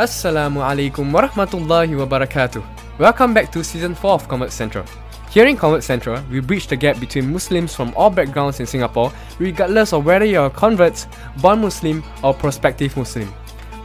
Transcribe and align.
Assalamu 0.00 0.64
alaikum 0.64 1.12
warahmatullahi 1.12 1.92
wabarakatuh. 1.92 2.64
Welcome 2.98 3.34
back 3.34 3.52
to 3.52 3.62
season 3.62 3.94
4 3.94 4.12
of 4.12 4.28
Convert 4.28 4.50
Central. 4.50 4.82
Here 5.28 5.44
in 5.44 5.58
Convert 5.58 5.84
Central, 5.84 6.24
we 6.32 6.40
bridge 6.40 6.68
the 6.68 6.76
gap 6.76 6.98
between 6.98 7.30
Muslims 7.30 7.74
from 7.74 7.92
all 7.94 8.08
backgrounds 8.08 8.60
in 8.60 8.64
Singapore, 8.64 9.12
regardless 9.38 9.92
of 9.92 10.06
whether 10.06 10.24
you're 10.24 10.46
a 10.46 10.48
convert, 10.48 11.06
born 11.42 11.60
Muslim, 11.60 12.02
or 12.24 12.32
prospective 12.32 12.96
Muslim. 12.96 13.28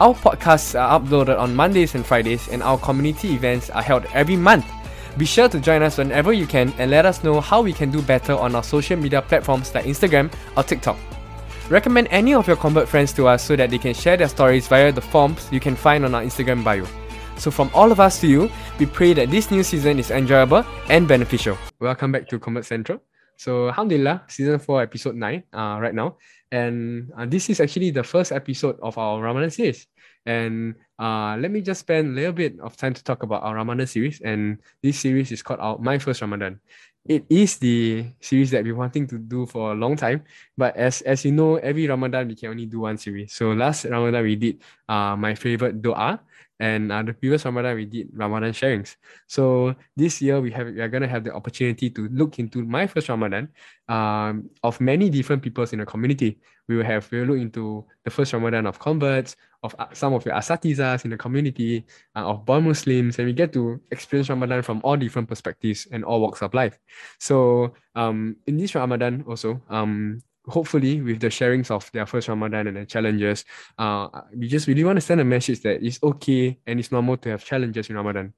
Our 0.00 0.14
podcasts 0.14 0.72
are 0.72 0.98
uploaded 0.98 1.38
on 1.38 1.54
Mondays 1.54 1.94
and 1.94 2.06
Fridays, 2.06 2.48
and 2.48 2.62
our 2.62 2.78
community 2.78 3.34
events 3.34 3.68
are 3.68 3.82
held 3.82 4.06
every 4.14 4.36
month. 4.36 4.64
Be 5.18 5.26
sure 5.26 5.50
to 5.50 5.60
join 5.60 5.82
us 5.82 5.98
whenever 5.98 6.32
you 6.32 6.46
can 6.46 6.72
and 6.78 6.90
let 6.90 7.04
us 7.04 7.24
know 7.24 7.42
how 7.42 7.60
we 7.60 7.74
can 7.74 7.90
do 7.90 8.00
better 8.00 8.32
on 8.32 8.54
our 8.54 8.64
social 8.64 8.96
media 8.96 9.20
platforms 9.20 9.74
like 9.74 9.84
Instagram 9.84 10.32
or 10.56 10.62
TikTok. 10.62 10.96
Recommend 11.68 12.06
any 12.12 12.32
of 12.32 12.46
your 12.46 12.54
convert 12.54 12.86
friends 12.86 13.12
to 13.14 13.26
us 13.26 13.42
so 13.42 13.56
that 13.56 13.70
they 13.70 13.78
can 13.78 13.92
share 13.92 14.16
their 14.16 14.28
stories 14.28 14.68
via 14.68 14.92
the 14.92 15.00
forms 15.00 15.48
you 15.50 15.58
can 15.58 15.74
find 15.74 16.04
on 16.04 16.14
our 16.14 16.22
Instagram 16.22 16.62
bio. 16.62 16.86
So, 17.38 17.50
from 17.50 17.72
all 17.74 17.90
of 17.90 17.98
us 17.98 18.20
to 18.20 18.28
you, 18.28 18.48
we 18.78 18.86
pray 18.86 19.14
that 19.14 19.32
this 19.32 19.50
new 19.50 19.64
season 19.64 19.98
is 19.98 20.12
enjoyable 20.12 20.64
and 20.88 21.08
beneficial. 21.08 21.58
Welcome 21.80 22.12
back 22.12 22.28
to 22.28 22.38
Convert 22.38 22.66
Central. 22.66 23.02
So, 23.36 23.66
Alhamdulillah, 23.66 24.22
season 24.28 24.60
4, 24.60 24.82
episode 24.82 25.16
9, 25.16 25.42
uh, 25.52 25.78
right 25.80 25.94
now. 25.94 26.18
And 26.52 27.10
uh, 27.18 27.26
this 27.26 27.50
is 27.50 27.58
actually 27.58 27.90
the 27.90 28.04
first 28.04 28.30
episode 28.30 28.78
of 28.80 28.96
our 28.96 29.20
Ramadan 29.20 29.50
series. 29.50 29.88
And 30.24 30.76
uh, 31.00 31.36
let 31.36 31.50
me 31.50 31.62
just 31.62 31.80
spend 31.80 32.12
a 32.12 32.14
little 32.14 32.32
bit 32.32 32.60
of 32.60 32.76
time 32.76 32.94
to 32.94 33.02
talk 33.02 33.24
about 33.24 33.42
our 33.42 33.56
Ramadan 33.56 33.88
series. 33.88 34.20
And 34.20 34.58
this 34.84 35.00
series 35.00 35.32
is 35.32 35.42
called 35.42 35.58
our 35.58 35.78
My 35.78 35.98
First 35.98 36.20
Ramadan 36.20 36.60
it 37.08 37.24
is 37.30 37.58
the 37.58 38.06
series 38.20 38.50
that 38.50 38.64
been 38.64 38.76
wanting 38.76 39.06
to 39.08 39.18
do 39.18 39.46
for 39.46 39.72
a 39.72 39.74
long 39.74 39.96
time. 39.96 40.24
But 40.56 40.76
as 40.76 41.02
as 41.02 41.24
you 41.24 41.32
know, 41.32 41.56
every 41.56 41.86
Ramadan 41.86 42.28
we 42.28 42.34
can 42.36 42.50
only 42.50 42.66
do 42.66 42.80
one 42.80 42.98
series. 42.98 43.32
So 43.32 43.52
last 43.52 43.84
Ramadan 43.86 44.22
we 44.24 44.36
did 44.36 44.60
uh 44.88 45.16
my 45.16 45.34
favorite 45.34 45.80
doa, 45.82 46.20
and 46.58 46.90
uh, 46.90 47.02
the 47.02 47.12
previous 47.12 47.44
Ramadan 47.44 47.76
we 47.76 47.84
did 47.84 48.08
Ramadan 48.12 48.52
sharings. 48.52 48.96
So 49.26 49.74
this 49.96 50.22
year 50.22 50.40
we 50.40 50.50
have 50.52 50.66
we 50.66 50.80
are 50.80 50.88
gonna 50.88 51.08
have 51.08 51.24
the 51.24 51.34
opportunity 51.34 51.90
to 51.90 52.08
look 52.08 52.38
into 52.38 52.64
my 52.64 52.86
first 52.86 53.08
Ramadan, 53.08 53.48
um, 53.88 54.48
of 54.62 54.80
many 54.80 55.10
different 55.10 55.42
peoples 55.42 55.72
in 55.72 55.80
the 55.80 55.86
community. 55.86 56.38
We 56.68 56.76
will 56.76 56.84
have 56.84 57.10
we 57.10 57.20
will 57.20 57.36
look 57.36 57.38
into 57.38 57.84
the 58.04 58.10
first 58.10 58.32
Ramadan 58.32 58.66
of 58.66 58.78
converts, 58.78 59.36
of 59.62 59.74
uh, 59.78 59.86
some 59.92 60.14
of 60.14 60.24
your 60.24 60.34
asatizas 60.34 61.04
in 61.04 61.10
the 61.10 61.16
community, 61.16 61.84
uh, 62.14 62.26
of 62.26 62.44
born 62.46 62.64
Muslims, 62.64 63.18
and 63.18 63.26
we 63.26 63.32
get 63.32 63.52
to 63.52 63.80
experience 63.90 64.28
Ramadan 64.30 64.62
from 64.62 64.80
all 64.82 64.96
different 64.96 65.28
perspectives 65.28 65.86
and 65.92 66.04
all 66.04 66.20
walks 66.20 66.42
of 66.42 66.54
life. 66.54 66.78
So 67.20 67.74
um, 67.94 68.36
in 68.46 68.56
this 68.56 68.74
Ramadan 68.74 69.24
also, 69.28 69.60
um, 69.68 70.22
hopefully 70.48 71.00
with 71.00 71.20
the 71.20 71.28
sharings 71.28 71.70
of 71.70 71.90
their 71.92 72.06
first 72.06 72.28
Ramadan 72.28 72.66
and 72.68 72.76
the 72.76 72.86
challenges, 72.86 73.44
uh, 73.78 74.08
we 74.34 74.48
just 74.48 74.66
really 74.66 74.84
want 74.84 74.96
to 74.96 75.00
send 75.00 75.20
a 75.20 75.24
message 75.24 75.60
that 75.62 75.82
it's 75.82 76.02
okay 76.02 76.58
and 76.66 76.78
it's 76.78 76.92
normal 76.92 77.16
to 77.18 77.30
have 77.30 77.44
challenges 77.44 77.90
in 77.90 77.96
Ramadan. 77.96 78.32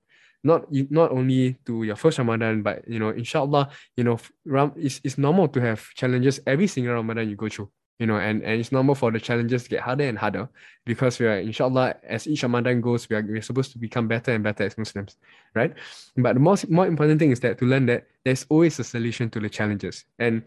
Not 0.45 0.73
not 0.91 1.11
only 1.11 1.59
to 1.67 1.83
your 1.83 1.97
first 1.97 2.19
Ramadan, 2.19 2.63
but 2.63 2.87
you 2.87 2.99
know, 2.99 3.11
inshallah, 3.11 3.71
you 3.97 4.05
know, 4.05 4.19
it's, 4.77 5.01
it's 5.03 5.19
normal 5.19 5.49
to 5.49 5.61
have 5.61 5.83
challenges 5.95 6.41
every 6.47 6.69
single 6.69 6.95
Ramadan 6.95 7.29
you 7.29 7.37
go 7.37 7.49
through 7.49 7.71
you 7.99 8.07
know, 8.07 8.17
and, 8.17 8.43
and 8.43 8.61
it's 8.61 8.71
normal 8.71 8.95
for 8.95 9.11
the 9.11 9.19
challenges 9.19 9.65
to 9.65 9.71
get 9.71 9.81
harder 9.81 10.05
and 10.05 10.17
harder 10.17 10.49
because 10.87 11.19
we 11.19 11.27
are, 11.27 11.39
inshallah, 11.39 11.97
as 12.05 12.29
each 12.29 12.43
Ramadan 12.45 12.81
goes, 12.81 13.09
we 13.09 13.17
are 13.17 13.23
we're 13.23 13.43
supposed 13.43 13.73
to 13.73 13.79
become 13.79 14.07
better 14.07 14.33
and 14.33 14.45
better 14.45 14.65
as 14.65 14.79
Muslims, 14.79 15.17
right? 15.55 15.75
But 16.17 16.35
the 16.35 16.41
most 16.41 16.71
more 16.71 16.87
important 16.87 17.19
thing 17.19 17.33
is 17.33 17.41
that 17.41 17.59
to 17.59 17.65
learn 17.65 17.87
that 17.87 18.07
there's 18.25 18.47
always 18.49 18.79
a 18.79 18.85
solution 18.85 19.31
to 19.31 19.41
the 19.41 19.49
challenges. 19.49 20.05
And 20.19 20.45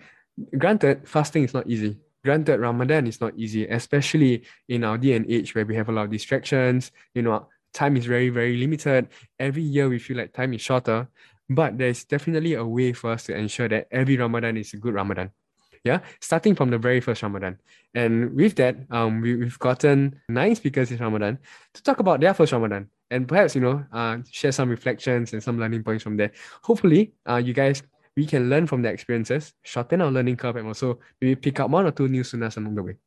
granted, 0.58 1.08
fasting 1.08 1.44
is 1.44 1.54
not 1.54 1.68
easy. 1.68 1.98
Granted, 2.24 2.60
Ramadan 2.60 3.08
is 3.08 3.20
not 3.20 3.34
easy, 3.36 3.68
especially 3.68 4.44
in 4.70 4.84
our 4.84 4.98
day 4.98 5.14
and 5.14 5.26
age 5.30 5.56
where 5.56 5.66
we 5.66 5.76
have 5.76 5.90
a 5.90 5.92
lot 5.92 6.06
of 6.06 6.12
distractions, 6.12 6.92
you 7.16 7.22
know, 7.22 7.48
time 7.74 7.98
is 7.98 8.06
very, 8.06 8.30
very 8.30 8.58
limited. 8.58 9.08
Every 9.40 9.64
year 9.64 9.90
we 9.90 9.98
feel 9.98 10.18
like 10.18 10.34
time 10.34 10.54
is 10.54 10.62
shorter, 10.62 11.08
but 11.50 11.78
there's 11.78 12.04
definitely 12.04 12.54
a 12.54 12.66
way 12.66 12.94
for 12.94 13.12
us 13.12 13.26
to 13.26 13.36
ensure 13.36 13.68
that 13.70 13.88
every 13.92 14.18
Ramadan 14.18 14.58
is 14.58 14.74
a 14.74 14.78
good 14.78 14.94
Ramadan 14.94 15.32
yeah, 15.84 16.00
starting 16.20 16.56
from 16.56 16.70
the 16.70 16.78
very 16.78 17.00
first 17.00 17.24
Ramadan. 17.24 17.58
And 17.96 18.36
with 18.36 18.56
that, 18.56 18.76
um, 18.92 19.22
we, 19.22 19.36
we've 19.36 19.60
gotten 19.60 20.20
nine 20.30 20.56
speakers 20.56 20.92
in 20.92 20.98
Ramadan 20.98 21.40
to 21.74 21.84
talk 21.84 22.00
about 22.00 22.20
their 22.20 22.34
first 22.34 22.52
Ramadan 22.52 22.88
and 23.10 23.28
perhaps, 23.28 23.56
you 23.56 23.62
know, 23.62 23.84
uh, 23.92 24.18
share 24.30 24.52
some 24.52 24.70
reflections 24.70 25.34
and 25.34 25.42
some 25.42 25.60
learning 25.60 25.84
points 25.84 26.04
from 26.04 26.18
there. 26.18 26.32
Hopefully, 26.64 27.14
uh, 27.28 27.38
you 27.38 27.54
guys, 27.54 27.82
we 28.16 28.26
can 28.26 28.50
learn 28.50 28.68
from 28.68 28.82
their 28.82 28.94
experiences, 28.94 29.54
shorten 29.64 30.02
our 30.02 30.12
learning 30.12 30.38
curve, 30.38 30.58
and 30.58 30.68
also 30.68 31.00
maybe 31.20 31.36
pick 31.36 31.60
up 31.60 31.70
one 31.70 31.86
or 31.86 31.92
two 31.92 32.08
new 32.08 32.24
sunnahs 32.24 32.58
along 32.58 32.76
the 32.76 32.84
way. 32.84 32.98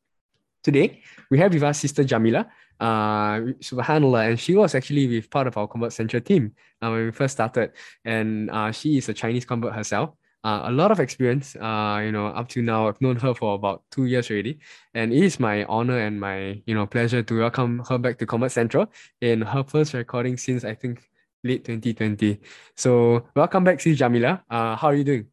Today, 0.62 1.02
we 1.30 1.38
have 1.38 1.52
with 1.52 1.62
us 1.62 1.80
Sister 1.80 2.04
Jamilah, 2.04 2.46
uh, 2.80 3.40
subhanallah, 3.60 4.30
and 4.30 4.40
she 4.40 4.54
was 4.54 4.74
actually 4.74 5.06
with 5.06 5.28
part 5.28 5.46
of 5.46 5.56
our 5.58 5.68
Convert 5.68 5.92
Central 5.92 6.22
team 6.22 6.54
uh, 6.80 6.88
when 6.88 7.04
we 7.04 7.10
first 7.12 7.34
started. 7.34 7.72
And 8.04 8.50
uh, 8.50 8.72
she 8.72 8.96
is 8.96 9.08
a 9.08 9.14
Chinese 9.14 9.44
convert 9.44 9.74
herself 9.74 10.14
uh, 10.44 10.64
a 10.64 10.70
lot 10.70 10.92
of 10.92 11.00
experience. 11.00 11.56
Uh, 11.56 12.02
you 12.04 12.12
know, 12.12 12.26
up 12.26 12.48
to 12.50 12.62
now, 12.62 12.86
I've 12.86 13.00
known 13.00 13.16
her 13.16 13.34
for 13.34 13.54
about 13.54 13.82
two 13.90 14.04
years 14.04 14.30
already, 14.30 14.58
and 14.92 15.12
it 15.12 15.24
is 15.24 15.40
my 15.40 15.64
honor 15.64 15.98
and 15.98 16.20
my 16.20 16.62
you 16.66 16.74
know 16.74 16.86
pleasure 16.86 17.22
to 17.22 17.38
welcome 17.38 17.82
her 17.88 17.98
back 17.98 18.18
to 18.18 18.26
Convert 18.26 18.52
Central 18.52 18.86
in 19.20 19.40
her 19.40 19.64
first 19.64 19.94
recording 19.94 20.36
since 20.36 20.64
I 20.64 20.74
think 20.74 21.08
late 21.44 21.64
2020. 21.64 22.40
So 22.74 23.22
welcome 23.36 23.62
back, 23.62 23.80
Sis 23.80 24.00
Jamilah. 24.00 24.42
Uh, 24.50 24.74
how 24.76 24.88
are 24.88 24.96
you 24.96 25.04
doing? 25.04 25.28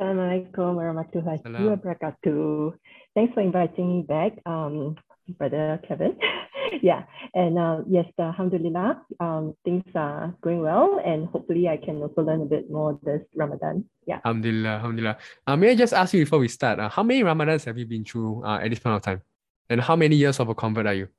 Assalamualaikum 0.00 0.80
warahmatullahi 0.80 1.44
wabarakatuh. 1.44 2.72
Thanks 3.12 3.36
for 3.36 3.44
inviting 3.44 3.84
me 3.84 4.00
back, 4.00 4.32
um, 4.48 4.96
brother 5.36 5.76
Kevin. 5.84 6.16
yeah, 6.80 7.04
and 7.36 7.60
uh, 7.60 7.84
yes, 7.84 8.08
alhamdulillah, 8.16 8.96
um, 9.20 9.52
things 9.60 9.84
are 9.92 10.32
going 10.40 10.64
well, 10.64 11.04
and 11.04 11.28
hopefully 11.28 11.68
I 11.68 11.76
can 11.76 12.00
also 12.00 12.24
learn 12.24 12.40
a 12.40 12.48
bit 12.48 12.72
more 12.72 12.96
this 13.04 13.20
Ramadan. 13.36 13.84
Yeah. 14.08 14.24
Alhamdulillah, 14.24 14.80
alhamdulillah. 14.80 15.16
Uh, 15.44 15.56
may 15.60 15.72
I 15.72 15.76
just 15.76 15.92
ask 15.92 16.14
you 16.16 16.24
before 16.24 16.40
we 16.40 16.48
start, 16.48 16.80
uh, 16.80 16.88
how 16.88 17.02
many 17.02 17.20
Ramadans 17.20 17.68
have 17.68 17.76
you 17.76 17.84
been 17.84 18.08
through 18.08 18.40
uh, 18.40 18.64
at 18.64 18.70
this 18.70 18.80
point 18.80 18.96
of 18.96 19.02
time? 19.02 19.20
And 19.68 19.84
how 19.84 19.94
many 20.00 20.16
years 20.16 20.40
of 20.40 20.48
a 20.48 20.54
convert 20.54 20.86
are 20.86 20.96
you? 20.96 21.12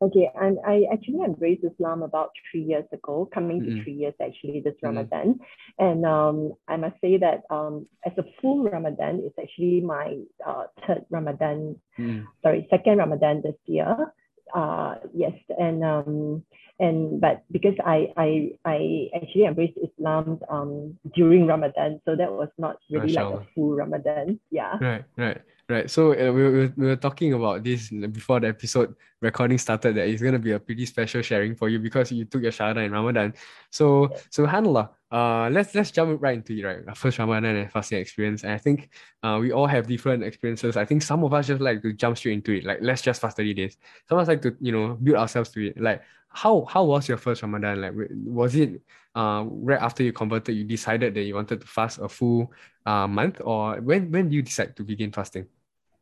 Okay, 0.00 0.30
and 0.40 0.58
I 0.64 0.84
actually 0.92 1.24
embraced 1.24 1.64
Islam 1.64 2.02
about 2.02 2.30
three 2.50 2.62
years 2.62 2.84
ago, 2.92 3.28
coming 3.34 3.60
mm-hmm. 3.60 3.78
to 3.78 3.82
three 3.82 3.94
years 3.94 4.14
actually 4.22 4.60
this 4.60 4.74
mm-hmm. 4.74 4.86
Ramadan. 4.86 5.40
And 5.78 6.06
um, 6.06 6.52
I 6.68 6.76
must 6.76 7.00
say 7.00 7.16
that 7.18 7.42
um, 7.50 7.86
as 8.06 8.12
a 8.16 8.24
full 8.40 8.62
Ramadan, 8.62 9.22
it's 9.24 9.38
actually 9.38 9.80
my 9.80 10.18
uh, 10.46 10.64
third 10.86 11.04
Ramadan, 11.10 11.76
mm-hmm. 11.98 12.24
sorry, 12.42 12.68
second 12.70 12.98
Ramadan 12.98 13.42
this 13.42 13.58
year 13.66 14.12
uh, 14.54 14.94
yes, 15.14 15.32
and 15.58 15.84
um, 15.84 16.42
and 16.78 17.20
but 17.20 17.44
because 17.50 17.74
I 17.84 18.12
I 18.16 18.50
I 18.64 19.08
actually 19.14 19.44
embraced 19.44 19.78
Islam 19.78 20.40
um 20.48 20.98
during 21.14 21.46
Ramadan, 21.46 22.00
so 22.04 22.16
that 22.16 22.32
was 22.32 22.48
not 22.58 22.76
really 22.90 23.12
like 23.12 23.34
a 23.34 23.46
full 23.54 23.74
Ramadan. 23.74 24.40
Yeah. 24.50 24.78
Right, 24.80 25.04
right, 25.16 25.40
right. 25.68 25.90
So 25.90 26.12
uh, 26.12 26.32
we, 26.32 26.50
we, 26.50 26.66
we 26.76 26.86
were 26.86 26.96
talking 26.96 27.34
about 27.34 27.62
this 27.62 27.90
before 27.90 28.40
the 28.40 28.48
episode 28.48 28.94
recording 29.20 29.58
started. 29.58 29.96
That 29.96 30.08
it's 30.08 30.22
gonna 30.22 30.38
be 30.38 30.52
a 30.52 30.58
pretty 30.58 30.86
special 30.86 31.20
sharing 31.22 31.54
for 31.54 31.68
you 31.68 31.78
because 31.78 32.10
you 32.10 32.24
took 32.24 32.42
your 32.42 32.52
shahada 32.52 32.84
in 32.84 32.92
Ramadan. 32.92 33.34
So 33.70 34.10
so 34.30 34.46
Subhanallah, 34.46 34.88
uh, 35.10 35.48
let's 35.52 35.74
let's 35.74 35.90
jump 35.90 36.22
right 36.22 36.36
into 36.36 36.56
it, 36.56 36.64
right? 36.64 36.96
First 36.96 37.18
Ramadan 37.18 37.56
and 37.56 37.70
fasting 37.70 37.98
experience. 38.00 38.44
And 38.44 38.52
I 38.52 38.58
think 38.58 38.90
uh, 39.22 39.38
we 39.40 39.52
all 39.52 39.66
have 39.66 39.86
different 39.86 40.24
experiences. 40.24 40.76
I 40.76 40.84
think 40.86 41.02
some 41.02 41.22
of 41.22 41.34
us 41.34 41.46
just 41.48 41.60
like 41.60 41.82
to 41.82 41.92
jump 41.92 42.16
straight 42.16 42.32
into 42.32 42.52
it. 42.52 42.64
Like 42.64 42.78
let's 42.80 43.02
just 43.02 43.20
fast 43.20 43.36
30 43.36 43.52
days. 43.52 43.76
Some 44.08 44.18
of 44.18 44.22
us 44.22 44.28
like 44.28 44.42
to, 44.42 44.56
you 44.60 44.72
know, 44.72 44.94
build 44.94 45.18
ourselves 45.18 45.50
to 45.50 45.66
it. 45.68 45.80
Like 45.80 46.02
how 46.30 46.64
how 46.64 46.84
was 46.84 47.08
your 47.08 47.18
first 47.18 47.42
Ramadan? 47.42 47.80
Like 47.82 47.92
was 48.24 48.54
it 48.54 48.80
uh 49.14 49.44
right 49.46 49.80
after 49.80 50.02
you 50.02 50.12
converted, 50.14 50.56
you 50.56 50.64
decided 50.64 51.14
that 51.14 51.22
you 51.22 51.34
wanted 51.34 51.60
to 51.60 51.66
fast 51.66 51.98
a 51.98 52.08
full 52.08 52.52
uh 52.86 53.06
month, 53.06 53.40
or 53.44 53.80
when 53.82 54.10
when 54.10 54.30
do 54.30 54.36
you 54.36 54.42
decide 54.42 54.74
to 54.76 54.82
begin 54.82 55.12
fasting? 55.12 55.46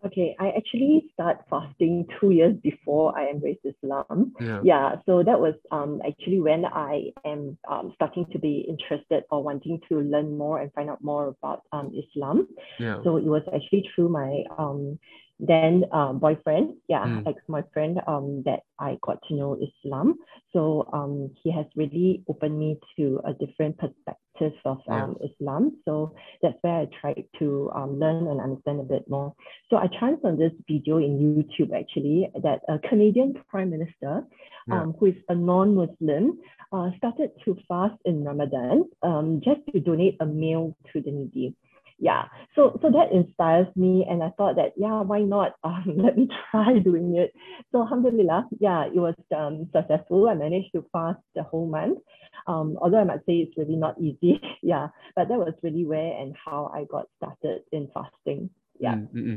Okay, 0.06 0.37
I 0.39 0.50
actually 0.50 1.11
start 1.12 1.39
fasting 1.50 2.06
two 2.21 2.31
years 2.31 2.55
before 2.62 3.19
I 3.19 3.28
embraced 3.28 3.65
Islam. 3.65 4.33
Yeah. 4.41 4.61
yeah 4.62 4.97
so 5.05 5.22
that 5.25 5.41
was 5.41 5.55
um, 5.72 6.00
actually 6.06 6.41
when 6.41 6.64
I 6.64 7.11
am 7.25 7.58
um, 7.69 7.93
starting 7.97 8.26
to 8.32 8.38
be 8.38 8.64
interested 8.69 9.25
or 9.31 9.43
wanting 9.43 9.81
to 9.88 10.00
learn 10.00 10.38
more 10.38 10.61
and 10.61 10.73
find 10.75 10.88
out 10.91 11.03
more 11.03 11.29
about 11.29 11.62
um, 11.73 11.93
Islam. 11.93 12.47
Yeah. 12.79 12.99
So 13.03 13.17
it 13.17 13.25
was 13.25 13.43
actually 13.53 13.88
through 13.94 14.11
my 14.11 14.44
um, 14.56 14.99
then 15.38 15.85
uh, 15.93 16.12
boyfriend, 16.12 16.75
yeah, 16.88 17.05
mm. 17.05 17.27
ex-boyfriend, 17.27 18.00
um, 18.06 18.43
that 18.47 18.61
I 18.79 18.99
got 19.03 19.19
to 19.29 19.35
know 19.35 19.59
Islam. 19.61 20.17
So 20.53 20.88
um, 20.93 21.31
he 21.43 21.50
has 21.53 21.67
really 21.77 22.23
opened 22.29 22.59
me 22.59 22.79
to 22.97 23.21
a 23.25 23.35
different 23.35 23.77
perspective 23.77 24.53
of 24.65 24.79
um. 24.88 25.17
Islam. 25.23 25.77
So 25.85 26.15
that's 26.43 26.56
where 26.62 26.81
I 26.81 26.88
tried 27.00 27.25
to 27.38 27.71
um, 27.75 27.99
learn 27.99 28.29
and 28.29 28.41
understand 28.41 28.81
a 28.81 28.85
bit 28.85 29.09
more. 29.09 29.35
So 29.71 29.77
I 29.77 29.87
chanced 30.00 30.25
on 30.25 30.38
this 30.38 30.53
video 30.69 30.99
in 30.99 31.19
YouTube 31.19 31.79
actually 31.79 32.31
that 32.43 32.61
a 32.69 32.79
Canadian 32.89 33.35
Prime 33.49 33.71
Minister, 33.71 34.25
yeah. 34.69 34.82
um, 34.82 34.94
who 34.99 35.06
is 35.06 35.17
a 35.29 35.35
non-Muslim, 35.35 36.39
uh, 36.73 36.91
started 36.99 37.31
to 37.44 37.56
fast 37.69 37.94
in 38.05 38.25
Ramadan 38.25 38.85
um, 39.03 39.41
just 39.44 39.61
to 39.73 39.81
donate 39.81 40.17
a 40.21 40.27
meal 40.27 40.77
to 40.93 41.00
the 41.00 41.11
needy. 41.11 41.55
Yeah. 41.98 42.25
So 42.54 42.78
so 42.82 42.90
that 42.90 43.12
inspires 43.12 43.66
me 43.75 44.06
and 44.08 44.22
i 44.22 44.31
thought 44.37 44.56
that 44.56 44.72
yeah 44.76 45.00
why 45.00 45.20
not? 45.20 45.54
Um, 45.64 45.96
let 45.96 46.16
me 46.16 46.28
try 46.50 46.78
doing 46.84 47.16
it. 47.16 47.32
So 47.72 47.82
alhamdulillah 47.82 48.48
yeah 48.60 48.87
it 48.87 48.96
was 48.96 49.14
um, 49.37 49.69
successful. 49.72 50.28
I 50.28 50.34
managed 50.34 50.72
to 50.75 50.84
fast 50.93 51.20
the 51.34 51.43
whole 51.43 51.66
month. 51.66 51.98
Um, 52.46 52.78
although 52.81 53.00
i 53.00 53.04
might 53.04 53.25
say 53.26 53.38
it's 53.38 53.56
really 53.56 53.75
not 53.75 53.98
easy 53.98 54.40
yeah 54.62 54.88
but 55.16 55.28
that 55.28 55.38
was 55.38 55.54
really 55.62 55.84
where 55.84 56.12
and 56.20 56.37
how 56.37 56.70
i 56.72 56.84
got 56.84 57.06
started 57.16 57.62
in 57.72 57.88
fasting. 57.93 58.50
Yeah. 58.78 58.94
Mm-hmm. 58.94 59.37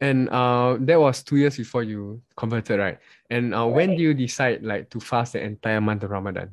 and 0.00 0.28
uh, 0.30 0.76
that 0.80 0.98
was 0.98 1.22
two 1.22 1.36
years 1.36 1.56
before 1.56 1.84
you 1.84 2.20
converted 2.36 2.80
right? 2.80 2.98
And 3.30 3.54
uh, 3.54 3.64
right. 3.66 3.74
when 3.74 3.96
do 3.96 4.02
you 4.02 4.14
decide 4.14 4.62
like 4.64 4.90
to 4.90 5.00
fast 5.00 5.34
the 5.34 5.42
entire 5.42 5.80
month 5.80 6.02
of 6.02 6.10
ramadan? 6.10 6.50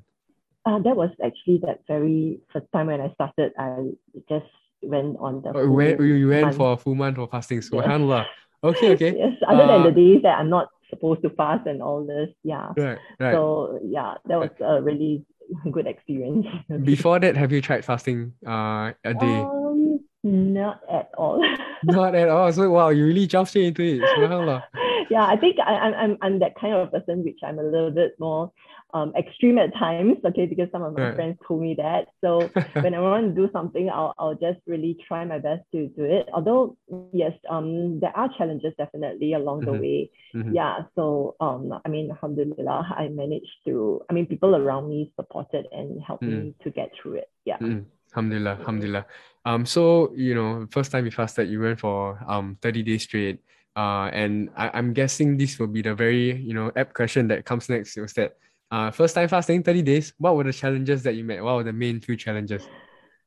Uh, 0.67 0.79
that 0.79 0.95
was 0.95 1.09
actually 1.23 1.59
that 1.65 1.79
very 1.87 2.39
first 2.51 2.67
time 2.73 2.87
when 2.87 2.99
I 2.99 3.11
started. 3.13 3.53
I 3.57 3.87
just 4.27 4.51
went 4.87 5.17
on 5.19 5.41
the. 5.41 5.51
Oh, 5.55 5.69
where 5.69 6.01
you 6.01 6.29
went 6.29 6.47
month. 6.47 6.57
for 6.57 6.73
a 6.73 6.77
full 6.77 6.95
month 6.95 7.17
of 7.17 7.29
fasting? 7.29 7.59
Subhanallah. 7.59 8.23
Yes. 8.23 8.27
Okay, 8.63 8.91
okay. 8.93 9.15
yes, 9.17 9.33
other 9.47 9.63
uh, 9.63 9.67
than 9.67 9.83
the 9.83 9.89
uh, 9.89 9.91
days 9.91 10.21
that 10.23 10.39
I'm 10.39 10.49
not 10.49 10.69
supposed 10.89 11.21
to 11.23 11.29
fast 11.31 11.67
and 11.67 11.81
all 11.81 12.05
this, 12.05 12.29
yeah. 12.43 12.71
Right, 12.77 12.97
right. 13.19 13.33
So 13.33 13.79
yeah, 13.83 14.15
that 14.25 14.39
was 14.39 14.49
a 14.61 14.81
really 14.81 15.25
good 15.71 15.87
experience. 15.87 16.47
Before 16.83 17.19
that, 17.19 17.35
have 17.35 17.51
you 17.51 17.61
tried 17.61 17.85
fasting 17.85 18.33
uh 18.45 18.93
a 19.03 19.13
day? 19.13 19.39
Um, 19.39 19.99
not 20.23 20.81
at 20.91 21.11
all. 21.17 21.43
not 21.83 22.15
at 22.15 22.29
all. 22.29 22.51
So 22.51 22.69
wow, 22.69 22.89
you 22.89 23.05
really 23.05 23.27
jumped 23.27 23.49
straight 23.49 23.67
into 23.67 23.83
it. 23.83 24.01
Subhanallah. 24.17 24.63
yeah, 25.09 25.25
I 25.25 25.37
think 25.37 25.57
I, 25.59 25.73
I'm 25.73 25.93
I'm 25.93 26.17
I'm 26.21 26.39
that 26.39 26.55
kind 26.59 26.73
of 26.73 26.91
person 26.91 27.23
which 27.23 27.39
I'm 27.43 27.59
a 27.59 27.63
little 27.63 27.91
bit 27.91 28.15
more 28.19 28.51
um, 28.93 29.13
extreme 29.17 29.57
at 29.57 29.73
times, 29.73 30.17
okay, 30.25 30.45
because 30.45 30.69
some 30.71 30.81
of 30.81 30.95
my 30.95 31.07
right. 31.07 31.15
friends 31.15 31.37
told 31.47 31.61
me 31.61 31.75
that. 31.75 32.07
So 32.21 32.49
when 32.81 32.93
I 32.93 32.99
want 32.99 33.35
to 33.35 33.41
do 33.41 33.49
something, 33.51 33.89
I'll, 33.89 34.13
I'll 34.17 34.35
just 34.35 34.59
really 34.65 34.97
try 35.07 35.25
my 35.25 35.39
best 35.39 35.63
to 35.73 35.87
do 35.87 36.03
it. 36.03 36.27
Although, 36.33 36.77
yes, 37.13 37.33
um, 37.49 37.99
there 37.99 38.15
are 38.15 38.29
challenges 38.37 38.73
definitely 38.77 39.33
along 39.33 39.61
mm-hmm. 39.61 39.73
the 39.73 39.79
way. 39.79 40.11
Mm-hmm. 40.33 40.53
Yeah. 40.53 40.79
So, 40.95 41.35
um, 41.39 41.73
I 41.85 41.89
mean, 41.89 42.11
alhamdulillah, 42.11 42.95
I 42.97 43.09
managed 43.09 43.51
to, 43.65 44.01
I 44.09 44.13
mean, 44.13 44.25
people 44.25 44.55
around 44.55 44.89
me 44.89 45.11
supported 45.15 45.67
and 45.71 46.01
helped 46.01 46.23
mm. 46.23 46.45
me 46.45 46.55
to 46.63 46.69
get 46.69 46.91
through 47.01 47.15
it. 47.15 47.29
Yeah. 47.45 47.57
Mm. 47.57 47.85
Alhamdulillah, 48.13 48.57
alhamdulillah. 48.59 49.05
Um, 49.45 49.65
so 49.65 50.11
you 50.15 50.33
know, 50.33 50.67
first 50.71 50.91
time 50.91 51.05
you 51.05 51.11
fasted, 51.11 51.49
you 51.49 51.61
went 51.61 51.79
for 51.79 52.19
um 52.27 52.57
30 52.61 52.83
days 52.83 53.03
straight. 53.03 53.39
Uh, 53.75 54.09
and 54.11 54.49
I, 54.57 54.71
I'm 54.73 54.91
guessing 54.91 55.37
this 55.37 55.59
will 55.59 55.67
be 55.67 55.83
the 55.83 55.93
very 55.93 56.35
you 56.35 56.53
know 56.53 56.71
app 56.75 56.93
question 56.93 57.27
that 57.27 57.45
comes 57.45 57.69
next. 57.69 57.95
Was 57.97 58.13
that 58.13 58.37
uh, 58.71 58.91
first 58.91 59.15
time 59.15 59.27
fasting, 59.27 59.63
30 59.63 59.81
days. 59.81 60.13
What 60.17 60.35
were 60.35 60.43
the 60.43 60.53
challenges 60.53 61.03
that 61.03 61.15
you 61.15 61.23
met? 61.23 61.43
What 61.43 61.55
were 61.55 61.63
the 61.63 61.73
main 61.73 61.99
few 61.99 62.15
challenges? 62.15 62.67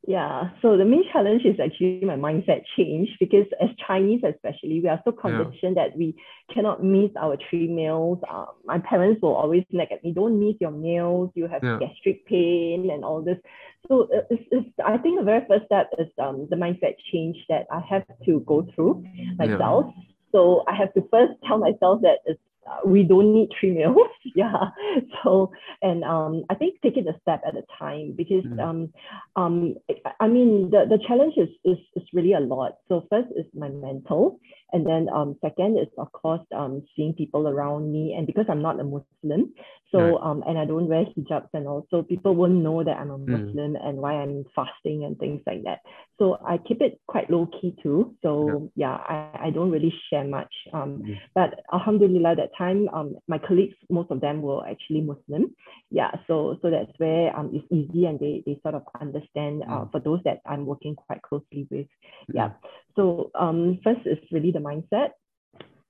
Yeah, 0.06 0.48
so 0.62 0.78
the 0.78 0.84
main 0.84 1.04
challenge 1.12 1.42
is 1.44 1.60
actually 1.60 2.00
my 2.02 2.16
mindset 2.16 2.62
change 2.74 3.08
because 3.20 3.46
as 3.60 3.68
Chinese, 3.86 4.22
especially, 4.24 4.80
we 4.80 4.88
are 4.88 5.00
so 5.04 5.12
conditioned 5.12 5.76
yeah. 5.76 5.88
that 5.88 5.96
we 5.96 6.16
cannot 6.52 6.82
miss 6.82 7.10
our 7.20 7.36
three 7.48 7.68
meals. 7.68 8.18
Um, 8.28 8.46
my 8.64 8.78
parents 8.78 9.20
will 9.20 9.34
always 9.34 9.64
nag 9.70 9.92
at 9.92 10.02
me, 10.02 10.12
don't 10.12 10.40
miss 10.40 10.56
your 10.58 10.70
meals, 10.70 11.30
you 11.34 11.46
have 11.48 11.62
yeah. 11.62 11.78
gastric 11.78 12.24
pain 12.26 12.88
and 12.90 13.04
all 13.04 13.22
this. 13.22 13.36
So 13.88 14.04
uh, 14.04 14.22
it's, 14.30 14.42
it's, 14.50 14.68
I 14.84 14.96
think 14.96 15.18
the 15.18 15.24
very 15.24 15.44
first 15.46 15.66
step 15.66 15.90
is 15.98 16.08
um, 16.18 16.46
the 16.48 16.56
mindset 16.56 16.94
change 17.12 17.36
that 17.50 17.66
I 17.70 17.80
have 17.88 18.04
to 18.24 18.40
go 18.40 18.66
through 18.74 19.04
myself. 19.36 19.92
Yeah. 19.94 20.02
So 20.32 20.64
I 20.66 20.74
have 20.76 20.94
to 20.94 21.02
first 21.10 21.32
tell 21.46 21.58
myself 21.58 22.00
that 22.02 22.20
it's 22.24 22.40
we 22.84 23.02
don't 23.02 23.32
need 23.32 23.48
three 23.58 23.70
meals. 23.76 23.96
yeah. 24.34 24.70
So, 25.22 25.52
and 25.82 26.04
um, 26.04 26.44
I 26.50 26.54
think 26.54 26.80
take 26.82 26.96
it 26.96 27.06
a 27.06 27.18
step 27.22 27.42
at 27.46 27.56
a 27.56 27.64
time 27.78 28.14
because 28.16 28.44
mm. 28.44 28.60
um, 28.60 28.92
um, 29.36 29.74
I 30.20 30.28
mean, 30.28 30.70
the, 30.70 30.86
the 30.88 30.98
challenge 31.06 31.34
is, 31.36 31.48
is, 31.64 31.78
is 31.96 32.02
really 32.12 32.32
a 32.32 32.40
lot. 32.40 32.76
So 32.88 33.06
first 33.10 33.28
is 33.36 33.46
my 33.54 33.68
mental. 33.68 34.38
And 34.72 34.86
then 34.86 35.08
um, 35.14 35.36
second 35.40 35.78
is, 35.78 35.88
of 35.98 36.10
course, 36.12 36.40
um, 36.54 36.82
seeing 36.96 37.14
people 37.14 37.48
around 37.48 37.92
me. 37.92 38.14
And 38.16 38.26
because 38.26 38.46
I'm 38.48 38.62
not 38.62 38.80
a 38.80 38.84
Muslim, 38.84 39.52
so, 39.92 39.98
right. 39.98 40.18
um, 40.22 40.44
and 40.46 40.56
I 40.56 40.66
don't 40.66 40.86
wear 40.86 41.04
hijabs 41.04 41.48
and 41.52 41.66
all, 41.66 41.86
so 41.90 42.02
people 42.02 42.34
won't 42.36 42.62
know 42.62 42.84
that 42.84 42.96
I'm 42.96 43.10
a 43.10 43.18
mm. 43.18 43.26
Muslim 43.26 43.72
mm. 43.72 43.88
and 43.88 43.98
why 43.98 44.14
I'm 44.14 44.44
fasting 44.54 45.04
and 45.04 45.18
things 45.18 45.40
like 45.46 45.64
that. 45.64 45.80
So 46.18 46.38
I 46.46 46.58
keep 46.58 46.80
it 46.80 47.00
quite 47.08 47.28
low 47.30 47.48
key 47.60 47.74
too. 47.82 48.14
So 48.22 48.70
yeah, 48.76 48.98
yeah 49.08 49.32
I, 49.34 49.46
I 49.46 49.50
don't 49.50 49.70
really 49.70 49.92
share 50.08 50.24
much. 50.24 50.52
Um, 50.72 51.02
mm. 51.04 51.18
But 51.34 51.60
alhamdulillah, 51.72 52.36
that 52.36 52.50
time, 52.56 52.88
um, 52.92 53.16
my 53.26 53.38
colleagues, 53.38 53.74
most 53.88 54.12
of 54.12 54.20
them 54.20 54.42
were 54.42 54.64
actually 54.68 55.00
Muslim. 55.00 55.56
Yeah, 55.90 56.10
so 56.28 56.58
so 56.62 56.70
that's 56.70 56.92
where 56.98 57.36
um, 57.36 57.50
it's 57.52 57.66
easy 57.72 58.06
and 58.06 58.20
they, 58.20 58.44
they 58.46 58.60
sort 58.62 58.76
of 58.76 58.82
understand 59.00 59.64
uh, 59.64 59.86
mm. 59.86 59.90
for 59.90 59.98
those 59.98 60.20
that 60.24 60.40
I'm 60.46 60.66
working 60.66 60.94
quite 60.94 61.22
closely 61.22 61.66
with. 61.68 61.88
Yeah. 62.32 62.50
So 62.96 63.30
um, 63.34 63.78
first 63.82 64.00
is 64.04 64.18
really 64.30 64.52
the 64.52 64.59
mindset. 64.60 65.10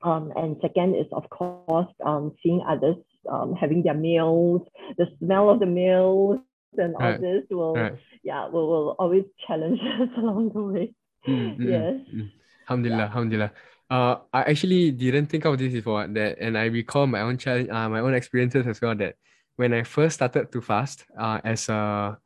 Um, 0.03 0.33
and 0.35 0.57
second 0.63 0.95
is, 0.95 1.07
of 1.13 1.29
course, 1.29 1.93
um, 2.05 2.35
seeing 2.43 2.65
others 2.67 2.97
um, 3.29 3.55
having 3.55 3.83
their 3.83 3.95
meals, 3.95 4.63
the 4.97 5.07
smell 5.19 5.51
of 5.51 5.61
the 5.61 5.67
meals 5.67 6.41
and 6.79 6.95
all 6.95 7.01
right. 7.01 7.21
this 7.21 7.43
will, 7.51 7.75
right. 7.75 7.95
yeah, 8.23 8.49
will, 8.49 8.69
will 8.69 8.97
always 8.99 9.25
challenge 9.47 9.81
us 10.01 10.09
along 10.17 10.51
the 10.55 10.63
way. 10.63 10.95
Mm-hmm. 11.27 11.69
Yes. 11.69 11.95
Mm-hmm. 12.09 12.27
Alhamdulillah, 12.69 12.99
yeah. 12.99 13.05
alhamdulillah. 13.05 13.53
Uh, 13.91 14.17
I 14.33 14.43
actually 14.43 14.93
didn't 14.93 15.27
think 15.27 15.45
of 15.45 15.59
this 15.59 15.73
before 15.73 16.07
that, 16.07 16.39
and 16.39 16.57
I 16.57 16.67
recall 16.67 17.09
my 17.09 17.23
own 17.23 17.39
challenge, 17.39 17.69
uh, 17.69 17.89
my 17.89 17.99
own 17.99 18.15
experiences 18.15 18.67
as 18.67 18.81
well. 18.81 18.95
That 18.95 19.17
when 19.57 19.75
I 19.75 19.83
first 19.83 20.15
started 20.15 20.53
to 20.53 20.61
fast, 20.61 21.05
uh, 21.19 21.41
as 21.43 21.69
a 21.69 22.17